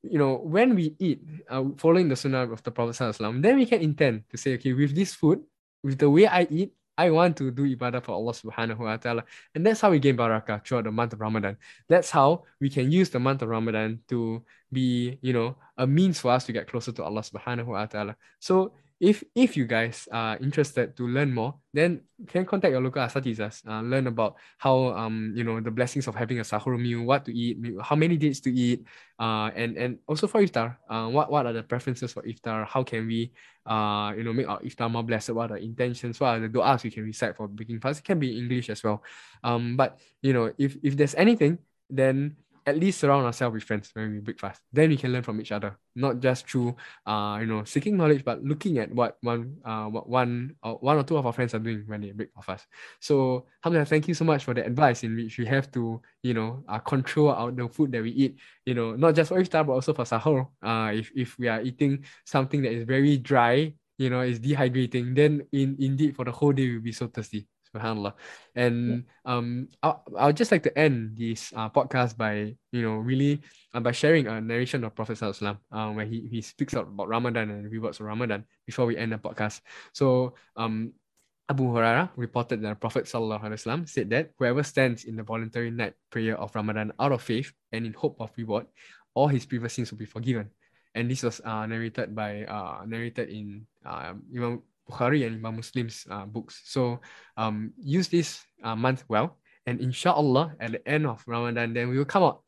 you 0.02 0.18
know, 0.18 0.36
when 0.36 0.74
we 0.74 0.94
eat, 0.98 1.22
uh, 1.48 1.64
following 1.76 2.08
the 2.08 2.16
sunnah 2.16 2.50
of 2.50 2.62
the 2.62 2.70
Prophet, 2.70 3.16
then 3.18 3.56
we 3.56 3.66
can 3.66 3.80
intend 3.80 4.24
to 4.30 4.36
say, 4.36 4.54
okay, 4.54 4.72
with 4.72 4.94
this 4.94 5.14
food, 5.14 5.42
with 5.82 5.98
the 5.98 6.10
way 6.10 6.26
I 6.26 6.46
eat, 6.50 6.72
I 6.98 7.10
want 7.10 7.36
to 7.38 7.50
do 7.50 7.76
ibadah 7.76 8.02
for 8.02 8.12
Allah 8.12 8.32
subhanahu 8.32 8.78
wa 8.78 8.96
ta'ala. 8.96 9.24
And 9.54 9.66
that's 9.66 9.80
how 9.80 9.90
we 9.90 9.98
gain 9.98 10.16
barakah 10.16 10.64
throughout 10.64 10.84
the 10.84 10.92
month 10.92 11.12
of 11.12 11.20
Ramadan. 11.20 11.58
That's 11.88 12.10
how 12.10 12.44
we 12.58 12.70
can 12.70 12.90
use 12.90 13.10
the 13.10 13.20
month 13.20 13.42
of 13.42 13.48
Ramadan 13.48 14.00
to 14.08 14.42
be, 14.72 15.18
you 15.20 15.34
know, 15.34 15.56
a 15.76 15.86
means 15.86 16.18
for 16.18 16.30
us 16.30 16.44
to 16.46 16.52
get 16.52 16.68
closer 16.68 16.92
to 16.92 17.04
Allah 17.04 17.20
subhanahu 17.20 17.66
wa 17.66 17.84
ta'ala. 17.84 18.16
So 18.40 18.72
if 18.98 19.22
if 19.34 19.56
you 19.56 19.66
guys 19.66 20.08
are 20.10 20.38
interested 20.38 20.96
to 20.96 21.06
learn 21.06 21.32
more, 21.32 21.54
then 21.74 22.00
can 22.28 22.46
contact 22.46 22.72
your 22.72 22.80
local 22.80 23.02
asatizas, 23.02 23.60
uh, 23.68 23.82
learn 23.82 24.06
about 24.06 24.36
how 24.56 24.96
um 24.96 25.34
you 25.36 25.44
know 25.44 25.60
the 25.60 25.70
blessings 25.70 26.08
of 26.08 26.14
having 26.14 26.40
a 26.40 26.42
sahur 26.42 26.80
meal, 26.80 27.04
what 27.04 27.24
to 27.24 27.32
eat, 27.32 27.58
how 27.82 27.94
many 27.94 28.16
dates 28.16 28.40
to 28.40 28.48
eat, 28.52 28.86
uh 29.20 29.50
and 29.54 29.76
and 29.76 29.98
also 30.08 30.26
for 30.26 30.40
iftar, 30.40 30.76
uh 30.88 31.08
what 31.08 31.30
what 31.30 31.44
are 31.44 31.52
the 31.52 31.62
preferences 31.62 32.12
for 32.12 32.22
iftar? 32.22 32.66
How 32.66 32.82
can 32.82 33.06
we 33.06 33.32
uh 33.66 34.14
you 34.16 34.24
know 34.24 34.32
make 34.32 34.48
our 34.48 34.60
iftar 34.60 34.90
more 34.90 35.02
blessed? 35.04 35.30
What 35.30 35.50
are 35.50 35.58
the 35.58 35.64
intentions? 35.64 36.18
What 36.18 36.36
are 36.36 36.40
the 36.40 36.48
du'as 36.48 36.82
we 36.82 36.90
can 36.90 37.04
recite 37.04 37.36
for 37.36 37.48
breaking 37.48 37.80
fast? 37.80 38.00
It 38.00 38.04
can 38.04 38.18
be 38.18 38.38
English 38.38 38.70
as 38.70 38.82
well. 38.82 39.02
Um, 39.44 39.76
but 39.76 40.00
you 40.22 40.32
know 40.32 40.52
if 40.56 40.76
if 40.82 40.96
there's 40.96 41.14
anything, 41.14 41.58
then 41.90 42.36
at 42.66 42.76
least 42.78 42.98
surround 43.00 43.24
ourselves 43.24 43.54
with 43.54 43.62
friends 43.62 43.90
when 43.94 44.12
we 44.12 44.18
breakfast. 44.18 44.60
Then 44.72 44.90
we 44.90 44.96
can 44.96 45.12
learn 45.12 45.22
from 45.22 45.40
each 45.40 45.52
other, 45.52 45.78
not 45.94 46.18
just 46.20 46.48
through 46.50 46.76
uh 47.06 47.38
you 47.40 47.46
know 47.46 47.64
seeking 47.64 47.96
knowledge, 47.96 48.24
but 48.24 48.42
looking 48.42 48.78
at 48.78 48.90
what 48.92 49.18
one 49.22 49.56
uh 49.64 49.86
what 49.86 50.08
one 50.08 50.56
or 50.62 50.74
one 50.78 50.96
or 50.98 51.02
two 51.04 51.16
of 51.16 51.26
our 51.26 51.32
friends 51.32 51.54
are 51.54 51.60
doing 51.60 51.84
when 51.86 52.00
they 52.00 52.10
break 52.10 52.30
fast. 52.42 52.66
So 53.00 53.46
Hamza, 53.62 53.84
thank 53.86 54.08
you 54.08 54.14
so 54.14 54.24
much 54.24 54.44
for 54.44 54.54
the 54.54 54.64
advice 54.66 55.04
in 55.04 55.14
which 55.14 55.38
we 55.38 55.46
have 55.46 55.70
to 55.72 56.02
you 56.22 56.34
know 56.34 56.64
uh, 56.68 56.78
control 56.80 57.30
our 57.30 57.50
the 57.52 57.68
food 57.68 57.92
that 57.92 58.02
we 58.02 58.10
eat. 58.10 58.36
You 58.64 58.74
know 58.74 58.96
not 58.96 59.14
just 59.14 59.28
for 59.28 59.40
iftar 59.40 59.66
but 59.66 59.72
also 59.72 59.94
for 59.94 60.04
sahur. 60.04 60.48
Uh 60.62 60.92
if 60.94 61.10
if 61.14 61.38
we 61.38 61.48
are 61.48 61.62
eating 61.62 62.04
something 62.24 62.62
that 62.62 62.72
is 62.72 62.84
very 62.84 63.16
dry, 63.18 63.72
you 63.98 64.10
know, 64.10 64.20
is 64.20 64.40
dehydrating, 64.40 65.14
then 65.14 65.46
in 65.52 65.76
indeed 65.80 66.16
for 66.16 66.24
the 66.24 66.32
whole 66.32 66.52
day 66.52 66.68
we'll 66.70 66.80
be 66.82 66.92
so 66.92 67.06
thirsty. 67.08 67.46
Subhanallah. 67.76 68.12
And 68.54 69.04
um, 69.24 69.68
I'll, 69.82 70.02
I'll 70.16 70.32
just 70.32 70.50
like 70.50 70.62
to 70.64 70.78
end 70.78 71.16
this 71.16 71.52
uh, 71.54 71.68
podcast 71.68 72.16
by, 72.16 72.56
you 72.72 72.82
know, 72.82 72.96
really 72.96 73.42
uh, 73.74 73.80
by 73.80 73.92
sharing 73.92 74.26
a 74.26 74.40
narration 74.40 74.84
of 74.84 74.94
Prophet 74.94 75.18
Sallallahu 75.18 75.58
uh, 75.70 75.92
where 75.92 76.06
he, 76.06 76.28
he 76.30 76.40
speaks 76.40 76.74
out 76.74 76.88
about 76.88 77.08
Ramadan 77.08 77.50
and 77.50 77.70
rewards 77.70 78.00
of 78.00 78.06
Ramadan 78.06 78.44
before 78.64 78.86
we 78.86 78.96
end 78.96 79.12
the 79.12 79.18
podcast. 79.18 79.60
So 79.92 80.34
um, 80.56 80.92
Abu 81.48 81.64
Hurairah 81.64 82.10
reported 82.16 82.62
that 82.62 82.68
the 82.68 82.74
Prophet 82.74 83.04
Sallallahu 83.04 83.44
Alaihi 83.44 83.60
Wasallam 83.60 83.88
said 83.88 84.10
that 84.10 84.30
whoever 84.38 84.62
stands 84.62 85.04
in 85.04 85.14
the 85.14 85.22
voluntary 85.22 85.70
night 85.70 85.94
prayer 86.10 86.36
of 86.38 86.54
Ramadan 86.54 86.92
out 86.98 87.12
of 87.12 87.22
faith 87.22 87.52
and 87.70 87.86
in 87.86 87.92
hope 87.92 88.16
of 88.18 88.30
reward, 88.36 88.66
all 89.14 89.28
his 89.28 89.46
previous 89.46 89.74
sins 89.74 89.90
will 89.90 89.98
be 89.98 90.06
forgiven. 90.06 90.50
And 90.94 91.10
this 91.10 91.22
was 91.22 91.40
uh, 91.44 91.66
narrated 91.66 92.16
by 92.16 92.44
uh, 92.44 92.82
narrated 92.86 93.28
in 93.28 93.66
uh, 93.84 94.14
Imam 94.34 94.62
Bukhari 94.88 95.26
and 95.26 95.36
Imam 95.36 95.56
Muslim's 95.56 96.06
uh, 96.10 96.24
books. 96.26 96.62
So 96.64 97.00
um, 97.36 97.72
use 97.78 98.08
this 98.08 98.44
uh, 98.62 98.76
month 98.76 99.04
well, 99.08 99.38
and 99.66 99.80
inshallah, 99.80 100.54
at 100.60 100.72
the 100.72 100.88
end 100.88 101.06
of 101.06 101.22
Ramadan, 101.26 101.74
then 101.74 101.88
we 101.88 101.98
will 101.98 102.04
come 102.04 102.22
out 102.22 102.42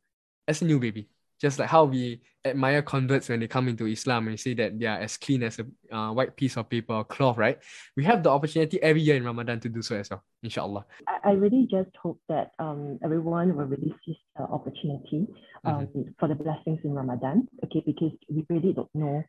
as 0.46 0.62
a 0.62 0.64
new 0.64 0.78
baby. 0.78 1.08
Just 1.40 1.60
like 1.60 1.68
how 1.68 1.84
we 1.84 2.20
admire 2.44 2.82
converts 2.82 3.28
when 3.28 3.38
they 3.38 3.46
come 3.46 3.68
into 3.68 3.86
Islam 3.86 4.26
and 4.26 4.40
say 4.40 4.54
that 4.54 4.78
they 4.78 4.86
are 4.86 4.98
as 4.98 5.16
clean 5.16 5.44
as 5.44 5.60
a 5.60 5.94
uh, 5.94 6.12
white 6.12 6.34
piece 6.34 6.56
of 6.56 6.68
paper 6.68 6.94
or 6.94 7.04
cloth, 7.04 7.36
right? 7.36 7.58
We 7.96 8.02
have 8.04 8.24
the 8.24 8.30
opportunity 8.30 8.82
every 8.82 9.02
year 9.02 9.14
in 9.14 9.24
Ramadan 9.24 9.60
to 9.60 9.68
do 9.68 9.80
so 9.80 9.96
as 9.96 10.10
well, 10.10 10.24
inshallah. 10.42 10.84
I, 11.06 11.30
I 11.30 11.32
really 11.32 11.68
just 11.70 11.94
hope 12.02 12.20
that 12.28 12.52
um, 12.58 12.98
everyone 13.04 13.56
will 13.56 13.66
really 13.66 13.94
seize 14.04 14.16
the 14.36 14.44
opportunity 14.44 15.28
um, 15.64 15.86
mm-hmm. 15.86 16.02
for 16.18 16.28
the 16.28 16.34
blessings 16.34 16.80
in 16.82 16.92
Ramadan, 16.92 17.46
okay? 17.64 17.82
Because 17.86 18.12
we 18.28 18.44
really 18.48 18.72
don't 18.72 18.90
know 18.94 19.22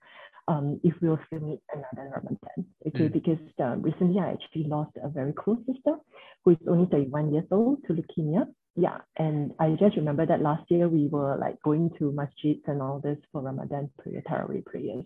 um, 0.50 0.80
if 0.84 0.96
we'll 1.02 1.20
still 1.28 1.40
meet 1.40 1.62
another 1.72 2.10
Ramadan. 2.10 2.66
Okay, 2.88 3.08
mm. 3.08 3.14
because 3.14 3.38
um, 3.64 3.84
recently 3.84 4.20
I 4.20 4.32
actually 4.32 4.64
lost 4.64 4.92
a 5.02 5.08
very 5.08 5.32
close 5.32 5.60
sister 5.68 5.96
who 6.44 6.52
is 6.52 6.58
only 6.68 6.88
31 6.92 7.34
years 7.34 7.46
old 7.52 7.78
to 7.86 7.94
leukemia. 7.94 8.48
Yeah, 8.76 8.98
and 9.18 9.52
I 9.60 9.76
just 9.80 9.96
remember 9.96 10.26
that 10.26 10.42
last 10.42 10.64
year 10.70 10.88
we 10.88 11.08
were 11.08 11.38
like 11.38 11.62
going 11.62 11.92
to 12.00 12.12
masjids 12.12 12.62
and 12.68 12.82
all 12.82 13.00
this 13.00 13.18
for 13.32 13.42
Ramadan 13.42 13.90
prayer, 14.00 14.24
Tarawih 14.28 14.66
prayers. 14.66 15.06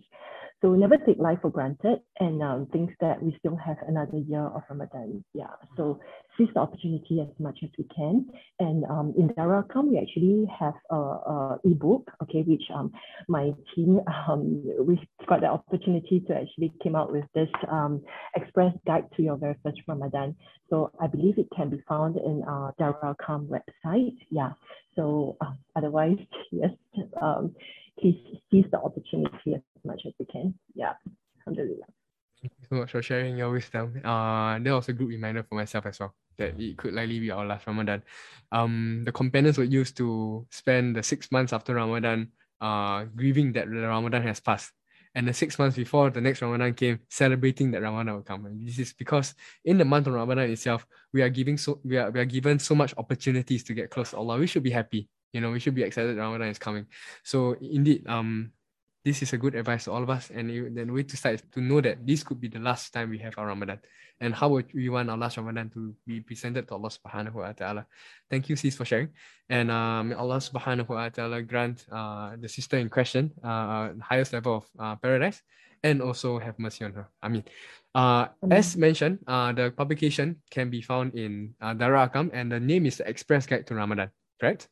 So 0.62 0.70
we 0.70 0.78
never 0.78 0.96
take 0.96 1.18
life 1.18 1.40
for 1.42 1.50
granted 1.50 1.98
and 2.20 2.42
um, 2.42 2.66
think 2.72 2.90
that 3.00 3.22
we 3.22 3.36
still 3.38 3.56
have 3.56 3.76
another 3.86 4.18
year 4.18 4.46
of 4.46 4.62
Ramadan. 4.70 5.24
Yeah, 5.34 5.52
so 5.76 6.00
seize 6.36 6.48
the 6.54 6.60
opportunity 6.60 7.20
as 7.20 7.28
much 7.38 7.58
as 7.62 7.70
we 7.78 7.84
can. 7.94 8.28
And 8.58 8.84
um, 8.84 9.14
in 9.16 9.28
Darul 9.30 9.64
we 9.84 9.98
actually 9.98 10.46
have 10.58 10.74
a, 10.90 10.96
a 10.96 11.58
ebook, 11.64 12.10
okay, 12.22 12.42
which 12.42 12.62
um, 12.74 12.92
my 13.28 13.52
team, 13.74 14.00
um, 14.28 14.64
we 14.86 15.00
got 15.28 15.40
the 15.40 15.46
opportunity 15.46 16.20
to 16.28 16.34
actually 16.34 16.72
came 16.82 16.96
out 16.96 17.12
with 17.12 17.24
this 17.34 17.48
um, 17.70 18.02
express 18.36 18.72
guide 18.86 19.06
to 19.16 19.22
your 19.22 19.36
very 19.36 19.56
first 19.62 19.80
Ramadan. 19.86 20.36
So 20.70 20.90
I 21.00 21.06
believe 21.06 21.38
it 21.38 21.48
can 21.54 21.70
be 21.70 21.82
found 21.88 22.16
in 22.16 22.42
our 22.46 22.74
Darul 22.80 23.16
website. 23.48 24.16
Yeah, 24.30 24.52
so 24.96 25.36
uh, 25.40 25.52
otherwise, 25.76 26.18
yes, 26.52 26.70
um, 27.20 27.54
please 27.98 28.20
seize 28.50 28.66
the 28.70 28.78
opportunity 28.78 29.54
as 29.54 29.62
much 29.84 30.02
as 30.06 30.12
we 30.18 30.26
can. 30.26 30.54
Yeah, 30.74 30.94
alhamdulillah. 31.40 31.86
Thank 32.44 32.52
you 32.60 32.66
so 32.68 32.76
much 32.76 32.90
for 32.90 33.00
sharing 33.02 33.38
your 33.38 33.50
wisdom. 33.50 34.02
Uh, 34.04 34.58
that 34.58 34.72
was 34.74 34.88
a 34.90 34.92
good 34.92 35.08
reminder 35.08 35.42
for 35.44 35.54
myself 35.54 35.86
as 35.86 35.98
well 35.98 36.14
that 36.36 36.60
it 36.60 36.76
could 36.76 36.92
likely 36.92 37.18
be 37.18 37.30
our 37.30 37.46
last 37.46 37.66
Ramadan. 37.66 38.02
Um, 38.52 39.02
the 39.04 39.12
companions 39.12 39.56
were 39.56 39.64
used 39.64 39.96
to 39.96 40.46
spend 40.50 40.96
the 40.96 41.02
six 41.02 41.32
months 41.32 41.54
after 41.54 41.74
Ramadan, 41.74 42.32
uh, 42.60 43.04
grieving 43.16 43.52
that 43.54 43.70
the 43.70 43.88
Ramadan 43.88 44.22
has 44.24 44.40
passed, 44.40 44.72
and 45.14 45.26
the 45.26 45.32
six 45.32 45.58
months 45.58 45.76
before 45.76 46.10
the 46.10 46.20
next 46.20 46.42
Ramadan 46.42 46.74
came, 46.74 47.00
celebrating 47.08 47.70
that 47.70 47.80
Ramadan 47.80 48.16
will 48.16 48.22
come. 48.22 48.44
And 48.46 48.66
this 48.66 48.78
is 48.78 48.92
because 48.92 49.34
in 49.64 49.78
the 49.78 49.84
month 49.86 50.06
of 50.08 50.12
Ramadan 50.14 50.50
itself, 50.50 50.86
we 51.14 51.22
are 51.22 51.30
giving 51.30 51.56
so 51.56 51.80
we 51.82 51.96
are 51.96 52.10
we 52.10 52.20
are 52.20 52.26
given 52.26 52.58
so 52.58 52.74
much 52.74 52.92
opportunities 52.98 53.64
to 53.64 53.74
get 53.74 53.90
close 53.90 54.10
to 54.10 54.18
Allah. 54.18 54.38
We 54.38 54.46
should 54.48 54.62
be 54.64 54.70
happy 54.70 55.08
You 55.32 55.40
know, 55.40 55.50
we 55.50 55.60
should 55.60 55.74
be 55.74 55.82
excited 55.82 56.16
Ramadan 56.18 56.48
is 56.48 56.58
coming. 56.58 56.86
So 57.24 57.56
indeed, 57.60 58.06
um, 58.06 58.52
this 59.04 59.22
is 59.22 59.32
a 59.32 59.38
good 59.38 59.54
advice 59.54 59.84
to 59.84 59.92
all 59.92 60.02
of 60.02 60.08
us. 60.08 60.30
And 60.30 60.48
the 60.48 60.84
way 60.84 61.02
to 61.02 61.16
start 61.16 61.34
is 61.36 61.42
to 61.52 61.60
know 61.60 61.80
that 61.82 62.06
this 62.06 62.24
could 62.24 62.40
be 62.40 62.48
the 62.48 62.58
last 62.58 62.92
time 62.92 63.10
we 63.10 63.18
have 63.18 63.36
our 63.36 63.46
Ramadan. 63.46 63.78
And 64.20 64.34
how 64.34 64.48
would 64.48 64.72
we 64.72 64.88
want 64.88 65.10
our 65.10 65.18
last 65.18 65.36
Ramadan 65.36 65.68
to 65.70 65.94
be 66.06 66.20
presented 66.20 66.66
to 66.68 66.74
Allah 66.74 66.88
subhanahu 66.88 67.34
wa 67.34 67.52
ta'ala. 67.52 67.86
Thank 68.30 68.48
you, 68.48 68.56
sis, 68.56 68.74
for 68.74 68.84
sharing. 68.84 69.10
And 69.50 69.70
uh, 69.70 70.02
may 70.02 70.14
Allah 70.14 70.38
subhanahu 70.38 70.88
wa 70.88 71.08
ta'ala 71.10 71.42
grant 71.42 71.84
uh, 71.92 72.36
the 72.40 72.48
sister 72.48 72.78
in 72.78 72.88
question 72.88 73.32
uh, 73.42 73.90
highest 74.00 74.32
level 74.32 74.64
of 74.64 74.66
uh, 74.78 74.96
paradise 74.96 75.42
and 75.82 76.00
also 76.00 76.38
have 76.38 76.58
mercy 76.58 76.84
on 76.84 76.92
her. 76.94 77.08
I 77.22 77.28
mean, 77.28 77.44
uh, 77.94 78.28
as 78.50 78.76
mentioned, 78.76 79.18
uh, 79.26 79.52
the 79.52 79.70
publication 79.70 80.40
can 80.50 80.70
be 80.70 80.80
found 80.80 81.14
in 81.14 81.54
uh, 81.60 81.74
Darul 81.74 82.08
Arqam 82.08 82.30
and 82.32 82.50
the 82.50 82.58
name 82.58 82.86
is 82.86 82.96
the 82.98 83.06
Express 83.06 83.44
Guide 83.44 83.66
to 83.66 83.74
Ramadan, 83.74 84.08
correct? 84.40 84.68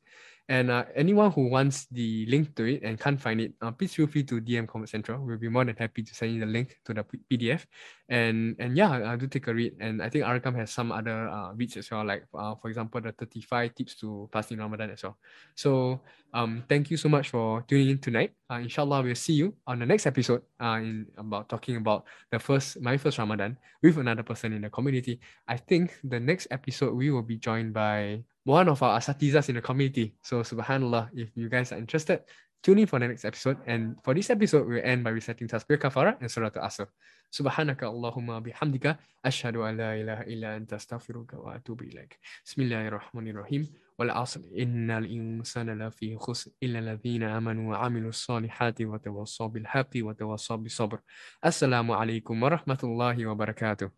And 0.48 0.70
uh, 0.70 0.84
anyone 0.94 1.30
who 1.30 1.48
wants 1.48 1.86
the 1.86 2.26
link 2.26 2.54
to 2.56 2.64
it 2.64 2.82
and 2.82 2.98
can't 2.98 3.20
find 3.20 3.40
it, 3.40 3.52
uh, 3.62 3.70
please 3.70 3.94
feel 3.94 4.06
free 4.06 4.24
to 4.24 4.40
DM 4.40 4.66
Convert 4.66 4.90
Central. 4.90 5.24
We'll 5.24 5.38
be 5.38 5.48
more 5.48 5.64
than 5.64 5.76
happy 5.76 6.02
to 6.02 6.14
send 6.14 6.34
you 6.34 6.40
the 6.40 6.46
link 6.46 6.78
to 6.84 6.92
the 6.92 7.04
PDF. 7.30 7.64
And 8.08 8.56
and 8.58 8.76
yeah, 8.76 9.12
I 9.12 9.16
do 9.16 9.28
take 9.28 9.46
a 9.46 9.54
read. 9.54 9.74
And 9.80 10.02
I 10.02 10.08
think 10.10 10.24
Arqam 10.24 10.56
has 10.56 10.70
some 10.70 10.90
other 10.90 11.28
uh, 11.28 11.54
reads 11.54 11.76
as 11.76 11.90
well, 11.90 12.04
like 12.04 12.26
uh, 12.34 12.54
for 12.56 12.68
example, 12.68 13.00
the 13.00 13.12
35 13.12 13.74
tips 13.74 13.94
to 14.00 14.28
fasting 14.32 14.58
Ramadan 14.58 14.90
as 14.90 15.02
well. 15.02 15.16
So 15.54 16.00
um, 16.34 16.64
thank 16.68 16.90
you 16.90 16.96
so 16.96 17.08
much 17.08 17.30
for 17.30 17.62
tuning 17.68 17.90
in 17.90 17.98
tonight. 17.98 18.32
Uh, 18.50 18.56
inshallah, 18.56 19.02
we'll 19.02 19.14
see 19.14 19.34
you 19.34 19.54
on 19.66 19.78
the 19.78 19.86
next 19.86 20.06
episode 20.06 20.42
uh, 20.60 20.80
in 20.82 21.06
about 21.16 21.48
talking 21.48 21.76
about 21.76 22.04
the 22.30 22.38
first 22.38 22.80
my 22.80 22.96
first 22.96 23.18
Ramadan 23.18 23.56
with 23.82 23.96
another 23.96 24.22
person 24.22 24.52
in 24.52 24.62
the 24.62 24.70
community. 24.70 25.20
I 25.46 25.56
think 25.56 25.96
the 26.02 26.18
next 26.18 26.48
episode 26.50 26.94
we 26.94 27.10
will 27.10 27.22
be 27.22 27.36
joined 27.36 27.72
by 27.72 28.24
one 28.44 28.68
of 28.68 28.82
our 28.82 28.98
asatizas 28.98 29.48
in 29.48 29.56
the 29.56 29.62
community. 29.62 30.14
So 30.22 30.42
subhanallah, 30.42 31.10
if 31.14 31.30
you 31.34 31.48
guys 31.48 31.72
are 31.72 31.78
interested, 31.78 32.20
tune 32.62 32.78
in 32.80 32.86
for 32.86 32.98
the 32.98 33.08
next 33.08 33.24
episode. 33.24 33.58
And 33.66 33.96
for 34.02 34.14
this 34.14 34.30
episode, 34.30 34.66
we'll 34.66 34.82
end 34.82 35.04
by 35.04 35.10
reciting 35.10 35.48
Tasbih 35.48 35.78
Kaffarah 35.78 36.16
and 36.20 36.30
Surah 36.30 36.50
Al-Asr. 36.56 36.86
Subhanaka 37.32 37.88
Allahumma 37.88 38.44
bihamdika 38.44 38.98
ashhadu 39.24 39.66
an 39.66 39.78
la 39.78 39.92
ilaha 39.92 40.24
illa 40.28 40.48
anta 40.58 40.76
astaghfiruka 40.76 41.42
wa 41.42 41.56
atubu 41.56 41.88
ilaik. 41.88 42.18
Bismillahirrahmanirrahim. 42.44 43.68
Wal 43.96 44.10
asr 44.10 44.44
innal 44.54 45.08
insana 45.08 45.72
lafi 45.72 46.12
khusr 46.18 46.52
illa 46.60 46.80
alladhina 46.80 47.32
amanu 47.32 47.70
wa 47.70 47.80
amilu 47.80 48.12
salihati 48.12 48.84
wa 48.84 48.98
tawassaw 48.98 49.48
bil 49.48 49.64
haqqi 49.64 50.02
wa 50.02 50.12
tawassaw 50.12 50.58
bis 50.58 50.76
sabr. 50.76 51.00
Assalamu 51.42 51.96
alaikum 51.96 52.36
wa 52.36 52.50
rahmatullahi 52.50 53.24
wa 53.24 53.34
barakatuh. 53.34 53.88